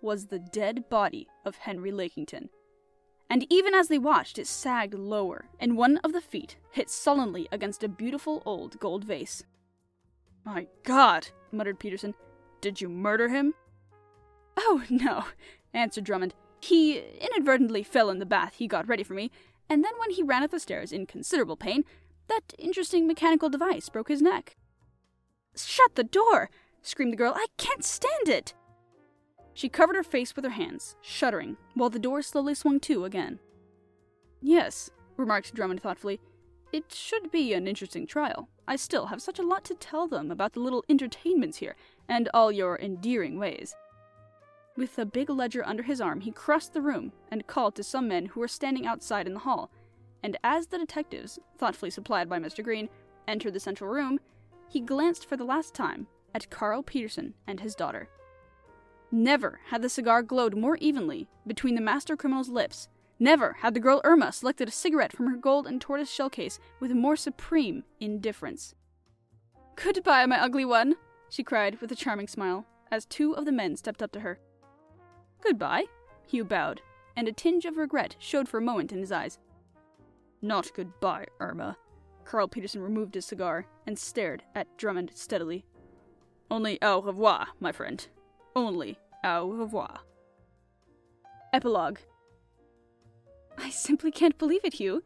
was 0.00 0.26
the 0.26 0.38
dead 0.38 0.88
body 0.88 1.28
of 1.44 1.56
Henry 1.56 1.90
Lakington. 1.90 2.48
And 3.30 3.46
even 3.50 3.74
as 3.74 3.88
they 3.88 3.98
watched, 3.98 4.38
it 4.38 4.46
sagged 4.46 4.94
lower, 4.94 5.46
and 5.58 5.76
one 5.76 5.98
of 5.98 6.12
the 6.12 6.20
feet 6.20 6.56
hit 6.70 6.90
sullenly 6.90 7.48
against 7.50 7.82
a 7.82 7.88
beautiful 7.88 8.42
old 8.44 8.78
gold 8.80 9.04
vase. 9.04 9.44
My 10.44 10.66
God, 10.82 11.28
muttered 11.52 11.78
Peterson. 11.78 12.14
Did 12.60 12.80
you 12.80 12.88
murder 12.88 13.28
him? 13.28 13.54
Oh, 14.56 14.84
no, 14.88 15.24
answered 15.72 16.04
Drummond. 16.04 16.34
He 16.60 16.98
inadvertently 16.98 17.82
fell 17.82 18.10
in 18.10 18.18
the 18.18 18.26
bath 18.26 18.54
he 18.54 18.66
got 18.66 18.88
ready 18.88 19.02
for 19.02 19.14
me, 19.14 19.30
and 19.68 19.84
then 19.84 19.92
when 19.98 20.10
he 20.10 20.22
ran 20.22 20.42
up 20.42 20.50
the 20.50 20.60
stairs 20.60 20.92
in 20.92 21.06
considerable 21.06 21.56
pain, 21.56 21.84
that 22.28 22.54
interesting 22.58 23.06
mechanical 23.06 23.48
device 23.48 23.88
broke 23.88 24.08
his 24.08 24.22
neck. 24.22 24.56
Shut 25.56 25.94
the 25.94 26.04
door! 26.04 26.50
screamed 26.82 27.12
the 27.12 27.16
girl. 27.16 27.34
I 27.36 27.46
can't 27.56 27.84
stand 27.84 28.28
it! 28.28 28.54
She 29.54 29.68
covered 29.68 29.96
her 29.96 30.02
face 30.02 30.34
with 30.34 30.44
her 30.44 30.50
hands, 30.50 30.96
shuddering, 31.00 31.56
while 31.74 31.90
the 31.90 31.98
door 31.98 32.22
slowly 32.22 32.54
swung 32.54 32.80
to 32.80 33.04
again. 33.04 33.38
Yes, 34.40 34.90
remarked 35.16 35.54
Drummond 35.54 35.80
thoughtfully, 35.80 36.20
it 36.72 36.92
should 36.92 37.30
be 37.30 37.54
an 37.54 37.68
interesting 37.68 38.06
trial. 38.06 38.48
I 38.66 38.76
still 38.76 39.06
have 39.06 39.20
such 39.20 39.38
a 39.38 39.46
lot 39.46 39.64
to 39.64 39.74
tell 39.74 40.08
them 40.08 40.30
about 40.30 40.52
the 40.52 40.60
little 40.60 40.84
entertainments 40.88 41.58
here, 41.58 41.76
and 42.08 42.28
all 42.32 42.50
your 42.50 42.78
endearing 42.78 43.38
ways. 43.38 43.74
With 44.76 44.98
a 44.98 45.06
big 45.06 45.30
ledger 45.30 45.64
under 45.64 45.82
his 45.82 46.00
arm, 46.00 46.20
he 46.20 46.32
crossed 46.32 46.72
the 46.72 46.80
room 46.80 47.12
and 47.30 47.46
called 47.46 47.74
to 47.76 47.82
some 47.82 48.08
men 48.08 48.26
who 48.26 48.40
were 48.40 48.48
standing 48.48 48.86
outside 48.86 49.26
in 49.26 49.34
the 49.34 49.40
hall. 49.40 49.70
And 50.22 50.36
as 50.42 50.66
the 50.66 50.78
detectives, 50.78 51.38
thoughtfully 51.58 51.90
supplied 51.90 52.28
by 52.28 52.38
Mr. 52.38 52.64
Green, 52.64 52.88
entered 53.28 53.52
the 53.52 53.60
central 53.60 53.90
room, 53.90 54.18
he 54.68 54.80
glanced 54.80 55.26
for 55.26 55.36
the 55.36 55.44
last 55.44 55.74
time 55.74 56.06
at 56.34 56.50
Carl 56.50 56.82
Peterson 56.82 57.34
and 57.46 57.60
his 57.60 57.74
daughter. 57.74 58.08
Never 59.12 59.60
had 59.66 59.82
the 59.82 59.88
cigar 59.88 60.22
glowed 60.22 60.56
more 60.56 60.76
evenly 60.78 61.28
between 61.46 61.76
the 61.76 61.80
master 61.80 62.16
criminal's 62.16 62.48
lips. 62.48 62.88
Never 63.18 63.56
had 63.60 63.74
the 63.74 63.80
girl 63.80 64.00
Irma 64.04 64.32
selected 64.32 64.68
a 64.68 64.72
cigarette 64.72 65.12
from 65.12 65.26
her 65.26 65.36
gold 65.36 65.66
and 65.66 65.80
tortoise 65.80 66.10
shell 66.10 66.30
case 66.30 66.58
with 66.80 66.90
more 66.90 67.16
supreme 67.16 67.84
indifference. 68.00 68.74
Goodbye, 69.76 70.26
my 70.26 70.40
ugly 70.40 70.64
one, 70.64 70.96
she 71.28 71.42
cried 71.42 71.80
with 71.80 71.90
a 71.92 71.96
charming 71.96 72.28
smile, 72.28 72.66
as 72.90 73.04
two 73.04 73.36
of 73.36 73.44
the 73.44 73.52
men 73.52 73.76
stepped 73.76 74.02
up 74.02 74.12
to 74.12 74.20
her. 74.20 74.38
Goodbye, 75.42 75.84
Hugh 76.26 76.44
bowed, 76.44 76.80
and 77.16 77.28
a 77.28 77.32
tinge 77.32 77.64
of 77.64 77.76
regret 77.76 78.16
showed 78.18 78.48
for 78.48 78.58
a 78.58 78.62
moment 78.62 78.92
in 78.92 78.98
his 78.98 79.12
eyes. 79.12 79.38
Not 80.42 80.72
goodbye, 80.74 81.26
Irma. 81.40 81.76
Carl 82.24 82.48
Peterson 82.48 82.82
removed 82.82 83.14
his 83.14 83.26
cigar 83.26 83.66
and 83.86 83.98
stared 83.98 84.42
at 84.54 84.76
Drummond 84.76 85.12
steadily. 85.14 85.64
Only 86.50 86.80
au 86.82 87.00
revoir, 87.00 87.48
my 87.60 87.72
friend. 87.72 88.06
Only 88.56 88.98
au 89.24 89.48
revoir. 89.48 90.00
Epilogue 91.52 91.98
I 93.58 93.70
simply 93.70 94.10
can't 94.10 94.38
believe 94.38 94.64
it, 94.64 94.74
Hugh. 94.74 95.02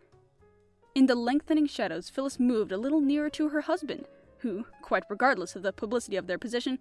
In 0.94 1.06
the 1.06 1.14
lengthening 1.14 1.66
shadows, 1.66 2.10
Phyllis 2.10 2.40
moved 2.40 2.72
a 2.72 2.78
little 2.78 3.00
nearer 3.00 3.30
to 3.30 3.50
her 3.50 3.62
husband, 3.62 4.06
who, 4.38 4.66
quite 4.82 5.04
regardless 5.08 5.54
of 5.54 5.62
the 5.62 5.72
publicity 5.72 6.16
of 6.16 6.26
their 6.26 6.38
position, 6.38 6.78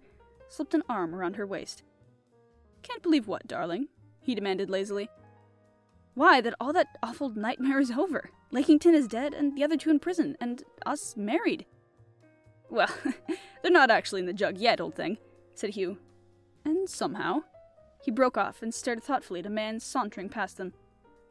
slipped 0.48 0.74
an 0.74 0.82
arm 0.88 1.14
around 1.14 1.36
her 1.36 1.46
waist. 1.46 1.82
Can't 2.82 3.02
believe 3.02 3.28
what, 3.28 3.46
darling? 3.46 3.88
he 4.20 4.34
demanded 4.34 4.68
lazily. 4.68 5.08
Why, 6.14 6.40
that 6.40 6.54
all 6.60 6.72
that 6.72 6.98
awful 7.02 7.30
nightmare 7.30 7.78
is 7.78 7.92
over. 7.92 8.30
Lakington 8.50 8.94
is 8.94 9.06
dead, 9.06 9.32
and 9.32 9.56
the 9.56 9.64
other 9.64 9.76
two 9.76 9.90
in 9.90 10.00
prison, 10.00 10.36
and 10.40 10.64
us 10.84 11.16
married. 11.16 11.64
Well, 12.68 12.90
they're 13.62 13.70
not 13.70 13.90
actually 13.90 14.20
in 14.20 14.26
the 14.26 14.32
jug 14.32 14.58
yet, 14.58 14.80
old 14.80 14.94
thing, 14.94 15.18
said 15.54 15.70
Hugh. 15.70 15.98
And 16.64 16.88
somehow. 16.88 17.42
He 18.02 18.10
broke 18.10 18.36
off 18.36 18.62
and 18.62 18.74
stared 18.74 19.02
thoughtfully 19.02 19.40
at 19.40 19.46
a 19.46 19.50
man 19.50 19.80
sauntering 19.80 20.28
past 20.28 20.56
them. 20.56 20.72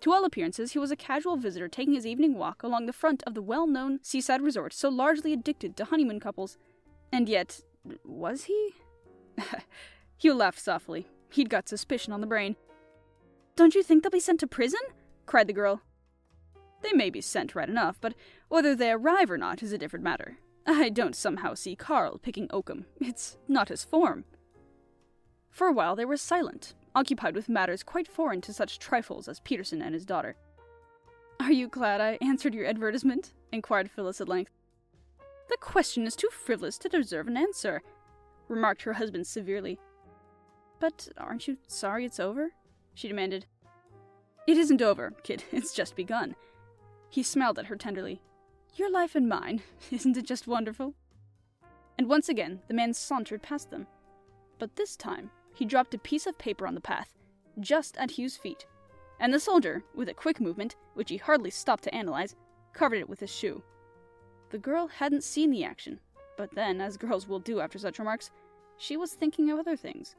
To 0.02 0.14
all 0.14 0.26
appearances, 0.26 0.74
he 0.74 0.80
was 0.80 0.92
a 0.92 0.96
casual 0.96 1.38
visitor 1.38 1.68
taking 1.68 1.94
his 1.94 2.06
evening 2.06 2.38
walk 2.38 2.64
along 2.64 2.86
the 2.86 2.94
front 2.94 3.24
of 3.26 3.34
the 3.34 3.42
well 3.42 3.66
known 3.66 4.00
seaside 4.04 4.42
resort 4.42 4.74
so 4.74 4.90
largely 4.90 5.34
addicted 5.34 5.76
to 5.78 5.86
honeymoon 5.86 6.20
couples. 6.20 6.58
And 7.12 7.28
yet, 7.28 7.62
was 8.04 8.46
he? 8.46 8.72
Hugh 10.18 10.34
laughed 10.34 10.60
softly. 10.60 11.08
He'd 11.32 11.50
got 11.50 11.68
suspicion 11.68 12.14
on 12.14 12.22
the 12.22 12.28
brain. 12.28 12.56
Don't 13.56 13.76
you 13.76 13.84
think 13.84 14.04
they'll 14.04 14.12
be 14.12 14.20
sent 14.20 14.40
to 14.42 14.48
prison? 14.48 14.80
cried 15.26 15.48
the 15.48 15.54
girl. 15.54 15.82
They 16.84 16.94
may 16.94 17.10
be 17.10 17.22
sent 17.22 17.56
right 17.56 17.68
enough, 17.68 17.98
but 18.00 18.14
whether 18.50 18.76
they 18.76 18.92
arrive 18.92 19.32
or 19.32 19.38
not 19.38 19.64
is 19.64 19.74
a 19.74 19.78
different 19.78 20.04
matter. 20.04 20.38
I 20.66 20.90
don't 20.90 21.16
somehow 21.16 21.54
see 21.54 21.76
Carl 21.76 22.20
picking 22.20 22.48
oakum. 22.52 22.86
It's 23.00 23.38
not 23.48 23.70
his 23.70 23.84
form. 23.84 24.26
For 25.50 25.68
a 25.68 25.74
while 25.74 25.96
they 25.96 26.06
were 26.06 26.18
silent, 26.18 26.76
occupied 26.98 27.36
with 27.36 27.48
matters 27.48 27.84
quite 27.84 28.08
foreign 28.08 28.42
to 28.42 28.52
such 28.52 28.80
trifles 28.80 29.28
as 29.28 29.40
Peterson 29.42 29.84
and 29.84 29.94
his 29.94 30.04
daughter. 30.04 30.36
Are 31.40 31.52
you 31.52 31.68
glad 31.68 32.02
I 32.02 32.18
answered 32.22 32.56
your 32.56 32.66
advertisement? 32.66 33.34
inquired 33.52 33.92
Phyllis 33.92 34.20
at 34.20 34.28
length. 34.28 34.52
The 35.48 35.58
question 35.62 36.08
is 36.08 36.16
too 36.16 36.30
frivolous 36.32 36.80
to 36.80 36.90
deserve 36.90 37.28
an 37.28 37.38
answer, 37.38 37.84
remarked 38.48 38.82
her 38.82 38.94
husband 38.94 39.28
severely. 39.28 39.78
But 40.80 41.08
aren't 41.18 41.48
you 41.48 41.58
sorry 41.68 42.04
it's 42.04 42.20
over? 42.20 42.50
she 42.96 43.08
demanded. 43.08 43.46
It 44.48 44.58
isn't 44.58 44.82
over, 44.82 45.12
kid. 45.22 45.44
It's 45.52 45.74
just 45.74 45.96
begun. 45.96 46.36
He 47.12 47.22
smiled 47.22 47.60
at 47.60 47.68
her 47.68 47.76
tenderly. 47.76 48.22
Your 48.74 48.92
life 48.92 49.14
and 49.14 49.30
mine, 49.30 49.62
isn't 49.92 50.18
it 50.18 50.26
just 50.26 50.48
wonderful? 50.48 50.96
And 51.96 52.10
once 52.10 52.28
again, 52.28 52.62
the 52.68 52.74
man 52.74 52.96
sauntered 52.96 53.44
past 53.44 53.70
them, 53.70 53.86
But 54.58 54.76
this 54.76 54.96
time, 54.96 55.30
he 55.58 55.66
dropped 55.66 55.96
a 55.96 55.98
piece 55.98 56.28
of 56.28 56.38
paper 56.38 56.68
on 56.68 56.76
the 56.76 56.82
path, 56.82 57.16
just 57.60 57.98
at 57.98 58.12
Hugh's 58.12 58.38
feet, 58.38 58.68
and 59.20 59.34
the 59.34 59.40
soldier, 59.40 59.84
with 59.96 60.08
a 60.08 60.14
quick 60.14 60.40
movement, 60.40 60.76
which 60.94 61.10
he 61.10 61.18
hardly 61.18 61.50
stopped 61.50 61.84
to 61.86 61.96
analyze, 61.96 62.36
covered 62.74 63.00
it 63.00 63.10
with 63.10 63.22
his 63.22 63.34
shoe. 63.34 63.64
The 64.52 64.60
girl 64.60 64.86
hadn't 64.88 65.24
seen 65.24 65.50
the 65.50 65.64
action, 65.64 66.00
but 66.38 66.54
then, 66.54 66.80
as 66.80 66.96
girls 66.96 67.28
will 67.28 67.40
do 67.40 67.60
after 67.60 67.80
such 67.80 67.98
remarks, 67.98 68.30
she 68.78 68.96
was 68.96 69.14
thinking 69.16 69.50
of 69.50 69.58
other 69.58 69.76
things. 69.76 70.16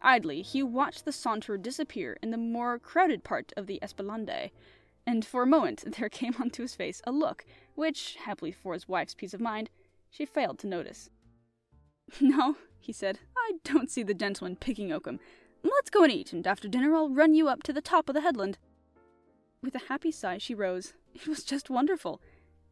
Idly, 0.00 0.40
Hugh 0.40 0.66
watched 0.66 1.04
the 1.04 1.10
saunterer 1.10 1.60
disappear 1.60 2.16
in 2.22 2.30
the 2.30 2.38
more 2.38 2.78
crowded 2.78 3.22
part 3.22 3.52
of 3.58 3.66
the 3.66 3.78
Esplanade, 3.82 4.50
and 5.06 5.26
for 5.26 5.42
a 5.42 5.46
moment 5.46 5.84
there 5.98 6.08
came 6.08 6.36
onto 6.40 6.62
his 6.62 6.74
face 6.74 7.02
a 7.06 7.12
look 7.12 7.44
which, 7.74 8.16
happily 8.16 8.50
for 8.50 8.72
his 8.72 8.88
wife's 8.88 9.14
peace 9.14 9.34
of 9.34 9.42
mind, 9.42 9.68
she 10.08 10.24
failed 10.24 10.58
to 10.60 10.66
notice. 10.66 11.10
No, 12.20 12.56
he 12.84 12.92
said, 12.92 13.18
I 13.36 13.52
don't 13.64 13.90
see 13.90 14.02
the 14.02 14.14
gentleman 14.14 14.56
picking 14.56 14.92
oakum. 14.92 15.18
Let's 15.62 15.90
go 15.90 16.02
and 16.02 16.12
eat, 16.12 16.32
and 16.32 16.46
after 16.46 16.68
dinner 16.68 16.94
I'll 16.94 17.08
run 17.08 17.34
you 17.34 17.48
up 17.48 17.62
to 17.64 17.72
the 17.72 17.80
top 17.80 18.08
of 18.08 18.14
the 18.14 18.20
headland. 18.20 18.58
With 19.62 19.74
a 19.74 19.88
happy 19.88 20.10
sigh, 20.10 20.38
she 20.38 20.54
rose. 20.54 20.92
It 21.14 21.26
was 21.26 21.44
just 21.44 21.70
wonderful. 21.70 22.20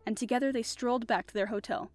And 0.06 0.16
together 0.16 0.52
they 0.52 0.62
strolled 0.62 1.06
back 1.06 1.26
to 1.28 1.34
their 1.34 1.46
hotel. 1.46 1.90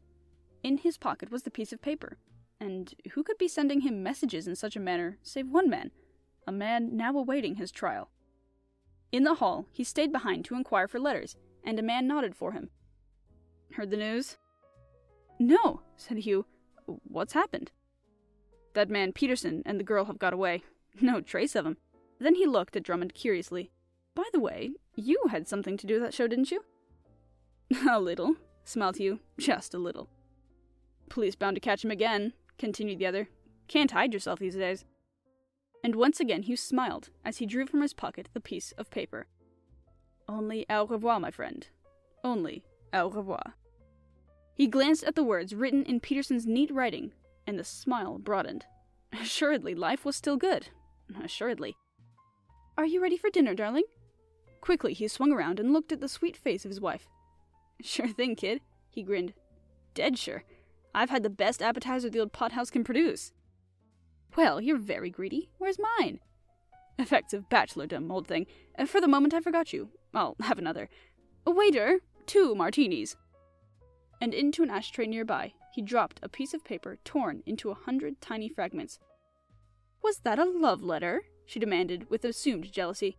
In 0.63 0.77
his 0.77 0.97
pocket 0.97 1.29
was 1.29 1.43
the 1.43 1.51
piece 1.51 1.71
of 1.71 1.81
paper. 1.81 2.17
And 2.59 2.93
who 3.11 3.21
could 3.21 3.37
be 3.37 3.47
sending 3.47 3.81
him 3.81 4.01
messages 4.01 4.47
in 4.47 4.55
such 4.55 4.75
a 4.75 4.79
manner 4.79 5.19
save 5.21 5.47
one 5.47 5.69
man, 5.69 5.91
a 6.47 6.51
man 6.51 6.97
now 6.97 7.15
awaiting 7.15 7.55
his 7.55 7.71
trial? 7.71 8.09
In 9.11 9.23
the 9.23 9.35
hall, 9.35 9.67
he 9.71 9.83
stayed 9.83 10.11
behind 10.11 10.45
to 10.45 10.55
inquire 10.55 10.87
for 10.87 10.99
letters, 10.99 11.35
and 11.63 11.77
a 11.77 11.83
man 11.83 12.07
nodded 12.07 12.35
for 12.35 12.53
him. 12.53 12.69
Heard 13.73 13.91
the 13.91 13.97
news? 13.97 14.37
No, 15.39 15.81
said 15.95 16.17
Hugh. 16.17 16.45
What's 17.03 17.33
happened? 17.33 17.71
That 18.77 18.91
man 18.91 19.11
Peterson 19.11 19.63
and 19.65 19.79
the 19.79 19.83
girl 19.83 20.05
have 20.05 20.19
got 20.19 20.33
away. 20.33 20.61
No 21.01 21.19
trace 21.19 21.55
of 21.55 21.65
him. 21.65 21.77
Then 22.19 22.35
he 22.35 22.45
looked 22.45 22.75
at 22.75 22.83
Drummond 22.83 23.15
curiously. 23.15 23.71
By 24.13 24.25
the 24.31 24.39
way, 24.39 24.73
you 24.95 25.19
had 25.31 25.47
something 25.47 25.77
to 25.77 25.87
do 25.87 25.95
with 25.95 26.03
that 26.03 26.13
show, 26.13 26.27
didn't 26.27 26.51
you? 26.51 26.63
a 27.89 27.99
little, 27.99 28.35
smiled 28.65 28.97
Hugh. 28.97 29.19
Just 29.39 29.73
a 29.73 29.79
little. 29.79 30.09
Police 31.09 31.35
bound 31.35 31.55
to 31.55 31.59
catch 31.59 31.83
him 31.83 31.89
again, 31.89 32.33
continued 32.59 32.99
the 32.99 33.07
other. 33.07 33.29
Can't 33.67 33.89
hide 33.89 34.13
yourself 34.13 34.37
these 34.37 34.55
days. 34.55 34.85
And 35.83 35.95
once 35.95 36.19
again 36.19 36.43
Hugh 36.43 36.55
smiled 36.55 37.09
as 37.25 37.37
he 37.37 37.47
drew 37.47 37.65
from 37.65 37.81
his 37.81 37.95
pocket 37.95 38.29
the 38.35 38.39
piece 38.39 38.73
of 38.73 38.91
paper. 38.91 39.25
Only 40.29 40.67
au 40.69 40.85
revoir, 40.85 41.19
my 41.19 41.31
friend. 41.31 41.67
Only 42.23 42.63
au 42.93 43.09
revoir. 43.09 43.55
He 44.53 44.67
glanced 44.67 45.03
at 45.03 45.15
the 45.15 45.23
words 45.23 45.55
written 45.55 45.83
in 45.83 45.99
Peterson's 45.99 46.45
neat 46.45 46.71
writing, 46.71 47.13
and 47.47 47.57
the 47.57 47.63
smile 47.63 48.19
broadened. 48.19 48.65
Assuredly, 49.13 49.73
life 49.73 50.05
was 50.05 50.15
still 50.15 50.37
good. 50.37 50.67
Assuredly. 51.23 51.77
Are 52.77 52.85
you 52.85 53.01
ready 53.01 53.17
for 53.17 53.29
dinner, 53.29 53.55
darling? 53.55 53.85
Quickly, 54.61 54.93
he 54.93 55.07
swung 55.07 55.31
around 55.31 55.59
and 55.59 55.73
looked 55.73 55.91
at 55.91 56.01
the 56.01 56.09
sweet 56.09 56.37
face 56.37 56.65
of 56.65 56.69
his 56.69 56.81
wife. 56.81 57.07
Sure 57.81 58.09
thing, 58.09 58.35
kid, 58.35 58.61
he 58.89 59.01
grinned. 59.01 59.33
Dead 59.93 60.19
sure. 60.19 60.43
I've 60.93 61.09
had 61.09 61.23
the 61.23 61.29
best 61.29 61.61
appetizer 61.61 62.09
the 62.09 62.19
old 62.19 62.33
pothouse 62.33 62.69
can 62.69 62.83
produce. 62.83 63.31
Well, 64.35 64.59
you're 64.59 64.77
very 64.77 65.09
greedy. 65.09 65.49
Where's 65.57 65.79
mine? 65.97 66.19
Effects 66.99 67.33
of 67.33 67.49
bachelordom, 67.49 68.11
old 68.11 68.27
thing. 68.27 68.45
For 68.85 68.99
the 68.99 69.07
moment, 69.07 69.33
I 69.33 69.39
forgot 69.39 69.71
you. 69.71 69.89
I'll 70.13 70.35
have 70.41 70.59
another. 70.59 70.89
Waiter, 71.45 71.99
two 72.25 72.53
martinis 72.53 73.15
and 74.19 74.33
into 74.33 74.63
an 74.63 74.69
ashtray 74.69 75.07
nearby 75.07 75.53
he 75.77 75.83
dropped 75.83 76.19
a 76.23 76.27
piece 76.27 76.55
of 76.55 76.63
paper 76.63 76.97
torn 77.05 77.43
into 77.45 77.69
a 77.69 77.75
hundred 77.75 78.19
tiny 78.19 78.49
fragments. 78.49 78.97
Was 80.01 80.21
that 80.23 80.39
a 80.39 80.43
love 80.43 80.81
letter? 80.81 81.21
she 81.45 81.59
demanded 81.59 82.09
with 82.09 82.25
assumed 82.25 82.71
jealousy. 82.71 83.15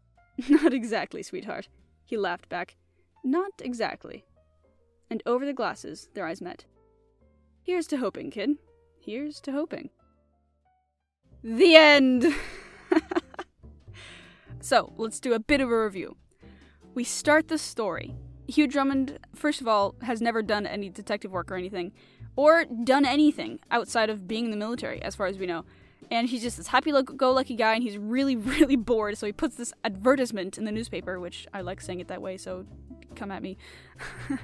Not 0.48 0.72
exactly, 0.72 1.22
sweetheart, 1.22 1.68
he 2.06 2.16
laughed 2.16 2.48
back. 2.48 2.76
Not 3.22 3.52
exactly. 3.60 4.24
And 5.10 5.22
over 5.26 5.44
the 5.44 5.52
glasses 5.52 6.08
their 6.14 6.26
eyes 6.26 6.40
met. 6.40 6.64
Here's 7.62 7.86
to 7.88 7.98
hoping, 7.98 8.30
kid. 8.30 8.52
Here's 8.98 9.38
to 9.42 9.52
hoping. 9.52 9.90
The 11.44 11.76
end! 11.76 12.34
so, 14.62 14.94
let's 14.96 15.20
do 15.20 15.34
a 15.34 15.38
bit 15.38 15.60
of 15.60 15.70
a 15.70 15.84
review. 15.84 16.16
We 16.94 17.04
start 17.04 17.48
the 17.48 17.58
story 17.58 18.14
Hugh 18.50 18.66
Drummond, 18.66 19.18
first 19.34 19.60
of 19.60 19.68
all, 19.68 19.94
has 20.02 20.20
never 20.20 20.42
done 20.42 20.66
any 20.66 20.88
detective 20.88 21.30
work 21.30 21.50
or 21.50 21.56
anything, 21.56 21.92
or 22.36 22.64
done 22.64 23.04
anything 23.04 23.60
outside 23.70 24.10
of 24.10 24.26
being 24.26 24.46
in 24.46 24.50
the 24.50 24.56
military, 24.56 25.00
as 25.02 25.14
far 25.14 25.26
as 25.26 25.38
we 25.38 25.46
know. 25.46 25.64
And 26.10 26.28
he's 26.28 26.42
just 26.42 26.56
this 26.56 26.66
happy 26.68 26.90
go 26.90 27.32
lucky 27.32 27.54
guy, 27.54 27.74
and 27.74 27.82
he's 27.82 27.96
really, 27.96 28.36
really 28.36 28.76
bored, 28.76 29.16
so 29.18 29.26
he 29.26 29.32
puts 29.32 29.56
this 29.56 29.72
advertisement 29.84 30.58
in 30.58 30.64
the 30.64 30.72
newspaper, 30.72 31.20
which 31.20 31.46
I 31.54 31.60
like 31.60 31.80
saying 31.80 32.00
it 32.00 32.08
that 32.08 32.20
way, 32.20 32.36
so 32.36 32.66
come 33.16 33.30
at 33.30 33.42
me. 33.42 33.56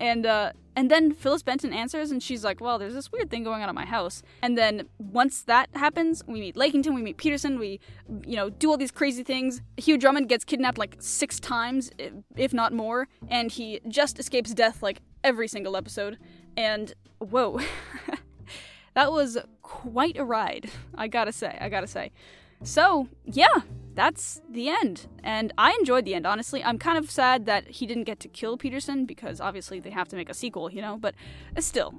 and 0.00 0.26
uh, 0.26 0.52
and 0.76 0.90
then 0.90 1.12
Phyllis 1.12 1.42
Benton 1.42 1.72
answers, 1.72 2.10
and 2.10 2.22
she's 2.22 2.44
like, 2.44 2.60
"Well, 2.60 2.78
there's 2.78 2.94
this 2.94 3.10
weird 3.12 3.30
thing 3.30 3.44
going 3.44 3.62
on 3.62 3.68
at 3.68 3.74
my 3.74 3.84
house." 3.84 4.22
And 4.42 4.56
then 4.56 4.88
once 4.98 5.42
that 5.42 5.68
happens, 5.74 6.22
we 6.26 6.40
meet 6.40 6.56
Lakington, 6.56 6.94
we 6.94 7.02
meet 7.02 7.16
Peterson, 7.16 7.58
we, 7.58 7.80
you 8.26 8.36
know, 8.36 8.50
do 8.50 8.70
all 8.70 8.76
these 8.76 8.90
crazy 8.90 9.22
things. 9.22 9.62
Hugh 9.76 9.98
Drummond 9.98 10.28
gets 10.28 10.44
kidnapped 10.44 10.78
like 10.78 10.96
six 11.00 11.40
times, 11.40 11.90
if 12.36 12.52
not 12.52 12.72
more, 12.72 13.08
and 13.28 13.50
he 13.50 13.80
just 13.88 14.18
escapes 14.18 14.54
death 14.54 14.82
like 14.82 15.00
every 15.24 15.48
single 15.48 15.76
episode. 15.76 16.18
And 16.56 16.94
whoa. 17.18 17.60
that 18.94 19.12
was 19.12 19.38
quite 19.62 20.16
a 20.16 20.24
ride, 20.24 20.70
I 20.94 21.08
gotta 21.08 21.32
say. 21.32 21.56
I 21.60 21.68
gotta 21.68 21.86
say. 21.86 22.12
So, 22.62 23.08
yeah, 23.24 23.60
that's 23.94 24.40
the 24.50 24.68
end. 24.68 25.08
And 25.22 25.52
I 25.58 25.72
enjoyed 25.72 26.04
the 26.04 26.14
end, 26.14 26.26
honestly. 26.26 26.62
I'm 26.62 26.78
kind 26.78 26.98
of 26.98 27.10
sad 27.10 27.46
that 27.46 27.68
he 27.68 27.86
didn't 27.86 28.04
get 28.04 28.20
to 28.20 28.28
kill 28.28 28.56
Peterson 28.56 29.06
because 29.06 29.40
obviously 29.40 29.80
they 29.80 29.90
have 29.90 30.08
to 30.08 30.16
make 30.16 30.30
a 30.30 30.34
sequel, 30.34 30.70
you 30.70 30.80
know, 30.80 30.96
but 30.96 31.14
still. 31.58 31.94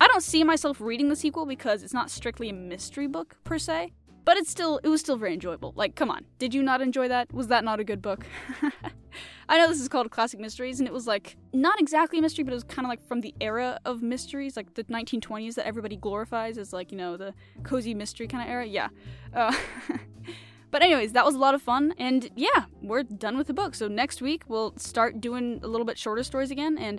I 0.00 0.08
don't 0.08 0.22
see 0.22 0.42
myself 0.42 0.80
reading 0.80 1.08
the 1.08 1.16
sequel 1.16 1.46
because 1.46 1.82
it's 1.82 1.94
not 1.94 2.10
strictly 2.10 2.48
a 2.48 2.52
mystery 2.52 3.06
book 3.06 3.36
per 3.44 3.58
se, 3.58 3.92
but 4.24 4.36
it's 4.36 4.50
still 4.50 4.80
it 4.82 4.88
was 4.88 5.00
still 5.00 5.16
very 5.16 5.34
enjoyable. 5.34 5.72
Like, 5.76 5.94
come 5.94 6.10
on. 6.10 6.24
Did 6.38 6.54
you 6.54 6.62
not 6.62 6.80
enjoy 6.80 7.08
that? 7.08 7.32
Was 7.32 7.48
that 7.48 7.64
not 7.64 7.80
a 7.80 7.84
good 7.84 8.02
book? 8.02 8.26
I 9.48 9.58
know 9.58 9.68
this 9.68 9.80
is 9.80 9.88
called 9.88 10.10
Classic 10.10 10.40
Mysteries, 10.40 10.80
and 10.80 10.88
it 10.88 10.92
was 10.92 11.06
like 11.06 11.36
not 11.52 11.80
exactly 11.80 12.18
a 12.18 12.22
mystery, 12.22 12.44
but 12.44 12.52
it 12.52 12.54
was 12.54 12.64
kind 12.64 12.86
of 12.86 12.88
like 12.88 13.06
from 13.06 13.20
the 13.20 13.34
era 13.40 13.78
of 13.84 14.02
mysteries, 14.02 14.56
like 14.56 14.74
the 14.74 14.84
1920s 14.84 15.54
that 15.54 15.66
everybody 15.66 15.96
glorifies 15.96 16.58
as 16.58 16.72
like 16.72 16.90
you 16.90 16.98
know 16.98 17.16
the 17.16 17.34
cozy 17.62 17.94
mystery 17.94 18.26
kind 18.26 18.42
of 18.42 18.48
era. 18.48 18.66
Yeah. 18.66 18.88
Uh, 19.34 19.54
But 20.72 20.82
anyways, 20.82 21.12
that 21.12 21.24
was 21.26 21.34
a 21.34 21.38
lot 21.38 21.54
of 21.54 21.60
fun, 21.60 21.92
and 21.98 22.30
yeah, 22.34 22.64
we're 22.80 23.02
done 23.02 23.36
with 23.36 23.46
the 23.46 23.52
book. 23.52 23.74
So 23.74 23.88
next 23.88 24.22
week 24.22 24.44
we'll 24.48 24.72
start 24.78 25.20
doing 25.20 25.60
a 25.62 25.68
little 25.68 25.84
bit 25.84 25.98
shorter 25.98 26.22
stories 26.22 26.50
again. 26.50 26.78
And 26.78 26.98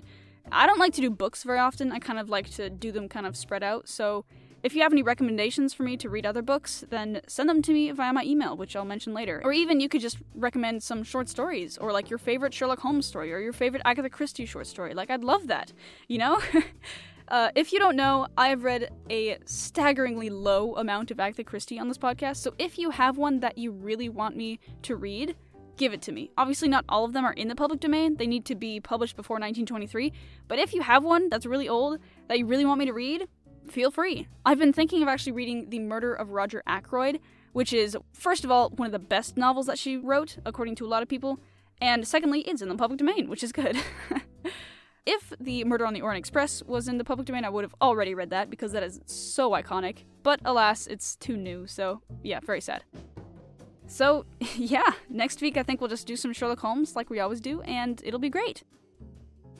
I 0.52 0.64
don't 0.66 0.78
like 0.78 0.92
to 0.94 1.00
do 1.00 1.10
books 1.10 1.42
very 1.42 1.58
often. 1.58 1.90
I 1.90 1.98
kind 1.98 2.20
of 2.20 2.30
like 2.30 2.48
to 2.50 2.70
do 2.70 2.92
them 2.92 3.08
kind 3.08 3.26
of 3.26 3.36
spread 3.36 3.64
out. 3.64 3.88
So 3.88 4.26
if 4.62 4.76
you 4.76 4.82
have 4.82 4.92
any 4.92 5.02
recommendations 5.02 5.74
for 5.74 5.82
me 5.82 5.96
to 5.96 6.08
read 6.08 6.24
other 6.24 6.40
books, 6.40 6.84
then 6.88 7.20
send 7.26 7.48
them 7.48 7.62
to 7.62 7.72
me 7.72 7.90
via 7.90 8.12
my 8.12 8.22
email, 8.22 8.56
which 8.56 8.76
I'll 8.76 8.84
mention 8.84 9.12
later. 9.12 9.42
Or 9.42 9.52
even 9.52 9.80
you 9.80 9.88
could 9.88 10.00
just 10.00 10.18
recommend 10.36 10.84
some 10.84 11.02
short 11.02 11.28
stories, 11.28 11.76
or 11.76 11.92
like 11.92 12.08
your 12.08 12.18
favorite 12.18 12.54
Sherlock 12.54 12.78
Holmes 12.78 13.06
story, 13.06 13.32
or 13.32 13.40
your 13.40 13.52
favorite 13.52 13.82
Agatha 13.84 14.08
Christie 14.08 14.46
short 14.46 14.68
story. 14.68 14.94
Like, 14.94 15.10
I'd 15.10 15.24
love 15.24 15.48
that, 15.48 15.72
you 16.06 16.18
know? 16.18 16.40
Uh, 17.28 17.50
if 17.54 17.72
you 17.72 17.78
don't 17.78 17.96
know, 17.96 18.26
I 18.36 18.48
have 18.48 18.64
read 18.64 18.90
a 19.08 19.38
staggeringly 19.46 20.28
low 20.28 20.76
amount 20.76 21.10
of 21.10 21.18
Agatha 21.18 21.42
Christie 21.42 21.78
on 21.78 21.88
this 21.88 21.96
podcast, 21.96 22.36
so 22.36 22.54
if 22.58 22.78
you 22.78 22.90
have 22.90 23.16
one 23.16 23.40
that 23.40 23.56
you 23.56 23.72
really 23.72 24.10
want 24.10 24.36
me 24.36 24.60
to 24.82 24.94
read, 24.94 25.34
give 25.78 25.94
it 25.94 26.02
to 26.02 26.12
me. 26.12 26.30
Obviously, 26.36 26.68
not 26.68 26.84
all 26.86 27.04
of 27.04 27.14
them 27.14 27.24
are 27.24 27.32
in 27.32 27.48
the 27.48 27.54
public 27.54 27.80
domain, 27.80 28.16
they 28.16 28.26
need 28.26 28.44
to 28.44 28.54
be 28.54 28.78
published 28.78 29.16
before 29.16 29.36
1923, 29.36 30.12
but 30.48 30.58
if 30.58 30.74
you 30.74 30.82
have 30.82 31.02
one 31.02 31.30
that's 31.30 31.46
really 31.46 31.68
old 31.68 31.98
that 32.28 32.38
you 32.38 32.44
really 32.44 32.66
want 32.66 32.78
me 32.78 32.86
to 32.86 32.92
read, 32.92 33.26
feel 33.70 33.90
free. 33.90 34.28
I've 34.44 34.58
been 34.58 34.74
thinking 34.74 35.02
of 35.02 35.08
actually 35.08 35.32
reading 35.32 35.70
The 35.70 35.78
Murder 35.78 36.12
of 36.12 36.30
Roger 36.30 36.62
Ackroyd, 36.66 37.20
which 37.54 37.72
is, 37.72 37.96
first 38.12 38.44
of 38.44 38.50
all, 38.50 38.68
one 38.70 38.86
of 38.86 38.92
the 38.92 38.98
best 38.98 39.38
novels 39.38 39.66
that 39.66 39.78
she 39.78 39.96
wrote, 39.96 40.36
according 40.44 40.74
to 40.76 40.86
a 40.86 40.88
lot 40.88 41.02
of 41.02 41.08
people, 41.08 41.40
and 41.80 42.06
secondly, 42.06 42.40
it's 42.40 42.60
in 42.60 42.68
the 42.68 42.76
public 42.76 42.98
domain, 42.98 43.30
which 43.30 43.42
is 43.42 43.50
good. 43.50 43.78
If 45.06 45.34
the 45.38 45.64
Murder 45.64 45.84
on 45.84 45.92
the 45.92 46.00
Orient 46.00 46.18
Express 46.18 46.62
was 46.62 46.88
in 46.88 46.96
the 46.96 47.04
public 47.04 47.26
domain, 47.26 47.44
I 47.44 47.50
would 47.50 47.64
have 47.64 47.74
already 47.82 48.14
read 48.14 48.30
that 48.30 48.48
because 48.48 48.72
that 48.72 48.82
is 48.82 49.00
so 49.04 49.50
iconic. 49.50 50.04
But 50.22 50.40
alas, 50.46 50.86
it's 50.86 51.16
too 51.16 51.36
new, 51.36 51.66
so 51.66 52.00
yeah, 52.22 52.40
very 52.40 52.62
sad. 52.62 52.84
So, 53.86 54.24
yeah, 54.56 54.92
next 55.10 55.42
week 55.42 55.58
I 55.58 55.62
think 55.62 55.80
we'll 55.80 55.90
just 55.90 56.06
do 56.06 56.16
some 56.16 56.32
Sherlock 56.32 56.60
Holmes 56.60 56.96
like 56.96 57.10
we 57.10 57.20
always 57.20 57.42
do, 57.42 57.60
and 57.62 58.00
it'll 58.02 58.18
be 58.18 58.30
great. 58.30 58.62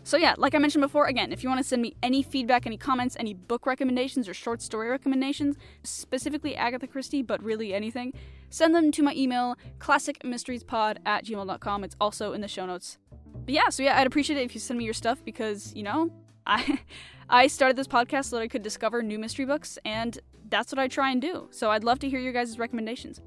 So, 0.02 0.16
yeah, 0.16 0.35
like 0.38 0.54
I 0.54 0.59
mentioned 0.59 0.83
before, 0.83 1.07
again, 1.07 1.30
if 1.30 1.42
you 1.42 1.48
want 1.50 1.61
to 1.61 1.64
send 1.64 1.83
me 1.83 1.94
any 2.02 2.22
feedback, 2.22 2.66
any 2.66 2.76
comments, 2.76 3.16
any 3.18 3.35
book 3.35 3.66
recommendations, 3.66 4.28
or 4.28 4.35
short 4.35 4.62
story 4.62 4.88
recommendations, 4.88 5.57
specifically 5.83 6.57
Agatha 6.57 6.87
Christie, 6.87 7.22
but 7.22 7.42
really 7.42 7.72
anything, 7.72 8.14
send 8.48 8.74
them 8.74 8.90
to 8.92 9.02
my 9.02 9.14
email, 9.14 9.57
classicmysteriespod 9.78 10.98
at 11.04 11.24
gmail.com. 11.24 11.85
It's 11.85 11.96
also 12.00 12.33
in 12.33 12.40
the 12.40 12.48
show 12.48 12.66
notes. 12.66 12.98
But 13.34 13.54
yeah, 13.54 13.68
so 13.68 13.82
yeah, 13.82 13.98
I'd 13.98 14.06
appreciate 14.06 14.38
it 14.38 14.44
if 14.44 14.54
you 14.54 14.60
send 14.60 14.78
me 14.78 14.84
your 14.84 14.94
stuff 14.94 15.24
because, 15.24 15.72
you 15.74 15.82
know, 15.82 16.10
I 16.46 16.80
I 17.28 17.46
started 17.46 17.76
this 17.76 17.88
podcast 17.88 18.26
so 18.26 18.36
that 18.36 18.42
I 18.42 18.48
could 18.48 18.62
discover 18.62 19.02
new 19.02 19.18
mystery 19.18 19.46
books, 19.46 19.78
and 19.84 20.18
that's 20.50 20.70
what 20.70 20.78
I 20.78 20.88
try 20.88 21.10
and 21.10 21.22
do. 21.22 21.48
So 21.50 21.70
I'd 21.70 21.84
love 21.84 21.98
to 22.00 22.08
hear 22.08 22.20
your 22.20 22.32
guys' 22.32 22.58
recommendations. 22.58 23.20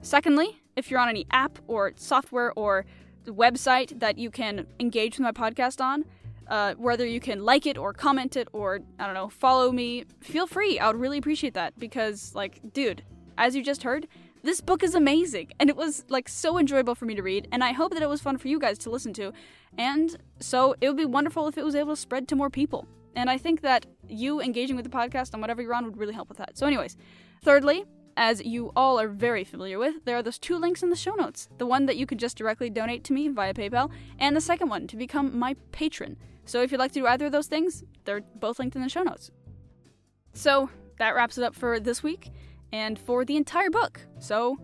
Secondly, 0.00 0.62
if 0.76 0.90
you're 0.90 1.00
on 1.00 1.08
any 1.08 1.26
app 1.30 1.58
or 1.66 1.92
software 1.96 2.52
or 2.56 2.86
website 3.26 3.98
that 4.00 4.18
you 4.18 4.30
can 4.30 4.66
engage 4.80 5.18
with 5.18 5.22
my 5.22 5.32
podcast 5.32 5.82
on, 5.82 6.04
uh, 6.48 6.74
whether 6.74 7.06
you 7.06 7.20
can 7.20 7.44
like 7.44 7.66
it 7.66 7.78
or 7.78 7.92
comment 7.92 8.36
it 8.36 8.48
or, 8.52 8.80
I 8.98 9.06
don't 9.06 9.14
know, 9.14 9.28
follow 9.28 9.72
me, 9.72 10.04
feel 10.20 10.46
free. 10.46 10.78
I 10.78 10.88
would 10.88 10.96
really 10.96 11.18
appreciate 11.18 11.54
that 11.54 11.78
because, 11.78 12.34
like, 12.34 12.60
dude, 12.72 13.02
as 13.38 13.56
you 13.56 13.62
just 13.62 13.82
heard, 13.82 14.06
this 14.44 14.60
book 14.60 14.82
is 14.82 14.94
amazing 14.94 15.50
and 15.58 15.68
it 15.68 15.76
was, 15.76 16.04
like, 16.08 16.28
so 16.28 16.58
enjoyable 16.58 16.94
for 16.94 17.06
me 17.06 17.14
to 17.14 17.22
read, 17.22 17.48
and 17.50 17.64
I 17.64 17.72
hope 17.72 17.92
that 17.94 18.02
it 18.02 18.08
was 18.08 18.20
fun 18.20 18.38
for 18.38 18.48
you 18.48 18.58
guys 18.58 18.78
to 18.78 18.90
listen 18.90 19.12
to. 19.14 19.32
And 19.76 20.16
so 20.38 20.76
it 20.80 20.88
would 20.88 20.96
be 20.96 21.04
wonderful 21.04 21.48
if 21.48 21.58
it 21.58 21.64
was 21.64 21.74
able 21.74 21.94
to 21.94 22.00
spread 22.00 22.28
to 22.28 22.36
more 22.36 22.50
people. 22.50 22.86
And 23.16 23.30
I 23.30 23.38
think 23.38 23.62
that 23.62 23.86
you 24.08 24.40
engaging 24.40 24.76
with 24.76 24.84
the 24.84 24.96
podcast 24.96 25.34
on 25.34 25.40
whatever 25.40 25.62
you're 25.62 25.74
on 25.74 25.84
would 25.84 25.96
really 25.96 26.14
help 26.14 26.28
with 26.28 26.38
that. 26.38 26.58
So, 26.58 26.66
anyways, 26.66 26.96
thirdly, 27.42 27.84
as 28.16 28.44
you 28.44 28.72
all 28.76 29.00
are 29.00 29.08
very 29.08 29.44
familiar 29.44 29.78
with, 29.78 30.04
there 30.04 30.16
are 30.16 30.22
those 30.22 30.38
two 30.38 30.56
links 30.58 30.82
in 30.82 30.90
the 30.90 30.96
show 30.96 31.14
notes. 31.14 31.48
The 31.58 31.66
one 31.66 31.86
that 31.86 31.96
you 31.96 32.06
could 32.06 32.18
just 32.18 32.36
directly 32.36 32.70
donate 32.70 33.04
to 33.04 33.12
me 33.12 33.28
via 33.28 33.54
PayPal, 33.54 33.90
and 34.18 34.36
the 34.36 34.40
second 34.40 34.68
one 34.68 34.86
to 34.88 34.96
become 34.96 35.38
my 35.38 35.56
patron. 35.72 36.16
So 36.44 36.60
if 36.60 36.70
you'd 36.70 36.78
like 36.78 36.92
to 36.92 37.00
do 37.00 37.06
either 37.06 37.26
of 37.26 37.32
those 37.32 37.46
things, 37.46 37.84
they're 38.04 38.22
both 38.36 38.58
linked 38.58 38.76
in 38.76 38.82
the 38.82 38.88
show 38.88 39.02
notes. 39.02 39.30
So 40.34 40.68
that 40.98 41.14
wraps 41.14 41.38
it 41.38 41.44
up 41.44 41.54
for 41.54 41.80
this 41.80 42.02
week 42.02 42.30
and 42.74 42.98
for 42.98 43.24
the 43.24 43.36
entire 43.36 43.70
book. 43.70 44.00
So, 44.18 44.58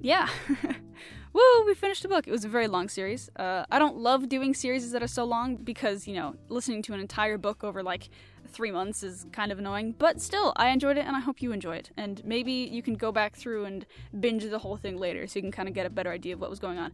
yeah. 0.00 0.28
Woo, 1.32 1.64
we 1.66 1.74
finished 1.74 2.02
the 2.02 2.08
book. 2.08 2.28
It 2.28 2.30
was 2.30 2.44
a 2.44 2.48
very 2.48 2.68
long 2.68 2.88
series. 2.88 3.28
Uh, 3.34 3.64
I 3.72 3.80
don't 3.80 3.96
love 3.96 4.28
doing 4.28 4.54
series 4.54 4.88
that 4.92 5.02
are 5.02 5.08
so 5.08 5.24
long 5.24 5.56
because, 5.56 6.06
you 6.06 6.14
know, 6.14 6.36
listening 6.48 6.80
to 6.82 6.94
an 6.94 7.00
entire 7.00 7.36
book 7.36 7.64
over 7.64 7.82
like 7.82 8.08
three 8.46 8.70
months 8.70 9.02
is 9.02 9.26
kind 9.32 9.50
of 9.50 9.58
annoying. 9.58 9.96
But 9.98 10.20
still, 10.20 10.52
I 10.54 10.68
enjoyed 10.68 10.96
it 10.96 11.06
and 11.06 11.16
I 11.16 11.18
hope 11.18 11.42
you 11.42 11.50
enjoy 11.50 11.74
it. 11.74 11.90
And 11.96 12.24
maybe 12.24 12.52
you 12.52 12.82
can 12.82 12.94
go 12.94 13.10
back 13.10 13.34
through 13.34 13.64
and 13.64 13.84
binge 14.20 14.44
the 14.44 14.60
whole 14.60 14.76
thing 14.76 14.96
later 14.96 15.26
so 15.26 15.40
you 15.40 15.42
can 15.42 15.50
kind 15.50 15.68
of 15.68 15.74
get 15.74 15.86
a 15.86 15.90
better 15.90 16.12
idea 16.12 16.34
of 16.34 16.40
what 16.40 16.50
was 16.50 16.60
going 16.60 16.78
on. 16.78 16.92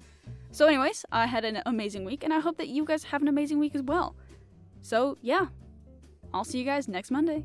So, 0.52 0.66
anyways, 0.66 1.04
I 1.12 1.26
had 1.26 1.44
an 1.44 1.60
amazing 1.66 2.06
week 2.06 2.24
and 2.24 2.32
I 2.32 2.40
hope 2.40 2.56
that 2.56 2.68
you 2.68 2.86
guys 2.86 3.04
have 3.04 3.20
an 3.20 3.28
amazing 3.28 3.58
week 3.58 3.74
as 3.74 3.82
well. 3.82 4.16
So, 4.80 5.18
yeah, 5.20 5.48
I'll 6.32 6.44
see 6.44 6.58
you 6.58 6.64
guys 6.64 6.88
next 6.88 7.10
Monday. 7.10 7.44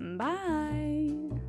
Bye. 0.00 1.41